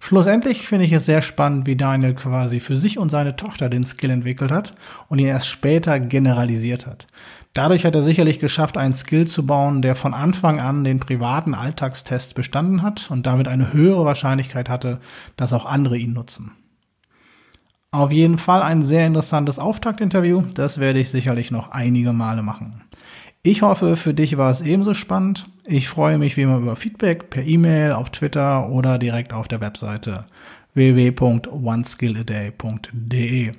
Schlussendlich 0.05 0.67
finde 0.67 0.85
ich 0.85 0.93
es 0.93 1.07
sehr 1.07 1.23
spannend, 1.23 1.65
wie 1.67 1.77
Daniel 1.77 2.15
quasi 2.15 2.59
für 2.59 2.77
sich 2.77 2.99
und 2.99 3.11
seine 3.11 3.37
Tochter 3.37 3.69
den 3.69 3.85
Skill 3.85 4.11
entwickelt 4.11 4.51
hat 4.51 4.75
und 5.09 5.21
ihn 5.21 5.29
erst 5.29 5.47
später 5.47 6.01
generalisiert 6.01 6.89
hat. 6.89 7.07
Dadurch 7.55 7.85
hat 7.85 7.95
er 7.95 8.03
sicherlich 8.03 8.39
geschafft, 8.39 8.79
einen 8.79 8.95
Skill 8.95 9.27
zu 9.27 9.45
bauen, 9.45 9.83
der 9.83 9.95
von 9.95 10.15
Anfang 10.15 10.59
an 10.59 10.85
den 10.85 11.01
privaten 11.01 11.53
Alltagstest 11.55 12.35
bestanden 12.35 12.81
hat 12.83 13.11
und 13.11 13.27
damit 13.27 13.47
eine 13.47 13.75
höhere 13.75 14.07
Wahrscheinlichkeit 14.07 14.71
hatte, 14.71 15.01
dass 15.37 15.53
auch 15.53 15.67
andere 15.67 15.99
ihn 15.99 16.15
nutzen. 16.15 16.53
Auf 17.91 18.11
jeden 18.11 18.39
Fall 18.39 18.63
ein 18.63 18.81
sehr 18.81 19.07
interessantes 19.07 19.59
Auftaktinterview, 19.59 20.45
das 20.55 20.79
werde 20.79 20.99
ich 20.99 21.11
sicherlich 21.11 21.51
noch 21.51 21.73
einige 21.73 22.15
Male 22.15 22.43
machen. 22.43 22.81
Ich 23.43 23.61
hoffe, 23.61 23.99
für 23.99 24.15
dich 24.15 24.39
war 24.39 24.51
es 24.51 24.63
ebenso 24.63 24.95
spannend. 24.95 25.45
Ich 25.67 25.89
freue 25.89 26.17
mich 26.17 26.39
wie 26.39 26.43
immer 26.43 26.59
über 26.59 26.77
Feedback 26.77 27.29
per 27.29 27.43
E-Mail, 27.43 27.93
auf 27.93 28.09
Twitter 28.11 28.71
oder 28.71 28.99
direkt 28.99 29.35
auf 29.35 29.49
der 29.49 29.61
Webseite 29.61 30.25
www.oneskilladay.de. 30.75 33.53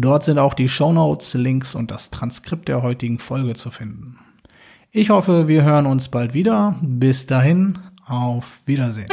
Dort 0.00 0.22
sind 0.22 0.38
auch 0.38 0.54
die 0.54 0.68
Shownotes, 0.68 1.34
Links 1.34 1.74
und 1.74 1.90
das 1.90 2.10
Transkript 2.10 2.68
der 2.68 2.82
heutigen 2.82 3.18
Folge 3.18 3.54
zu 3.54 3.72
finden. 3.72 4.20
Ich 4.92 5.10
hoffe, 5.10 5.48
wir 5.48 5.64
hören 5.64 5.86
uns 5.86 6.08
bald 6.08 6.34
wieder. 6.34 6.76
Bis 6.80 7.26
dahin, 7.26 7.80
auf 8.06 8.60
Wiedersehen. 8.64 9.08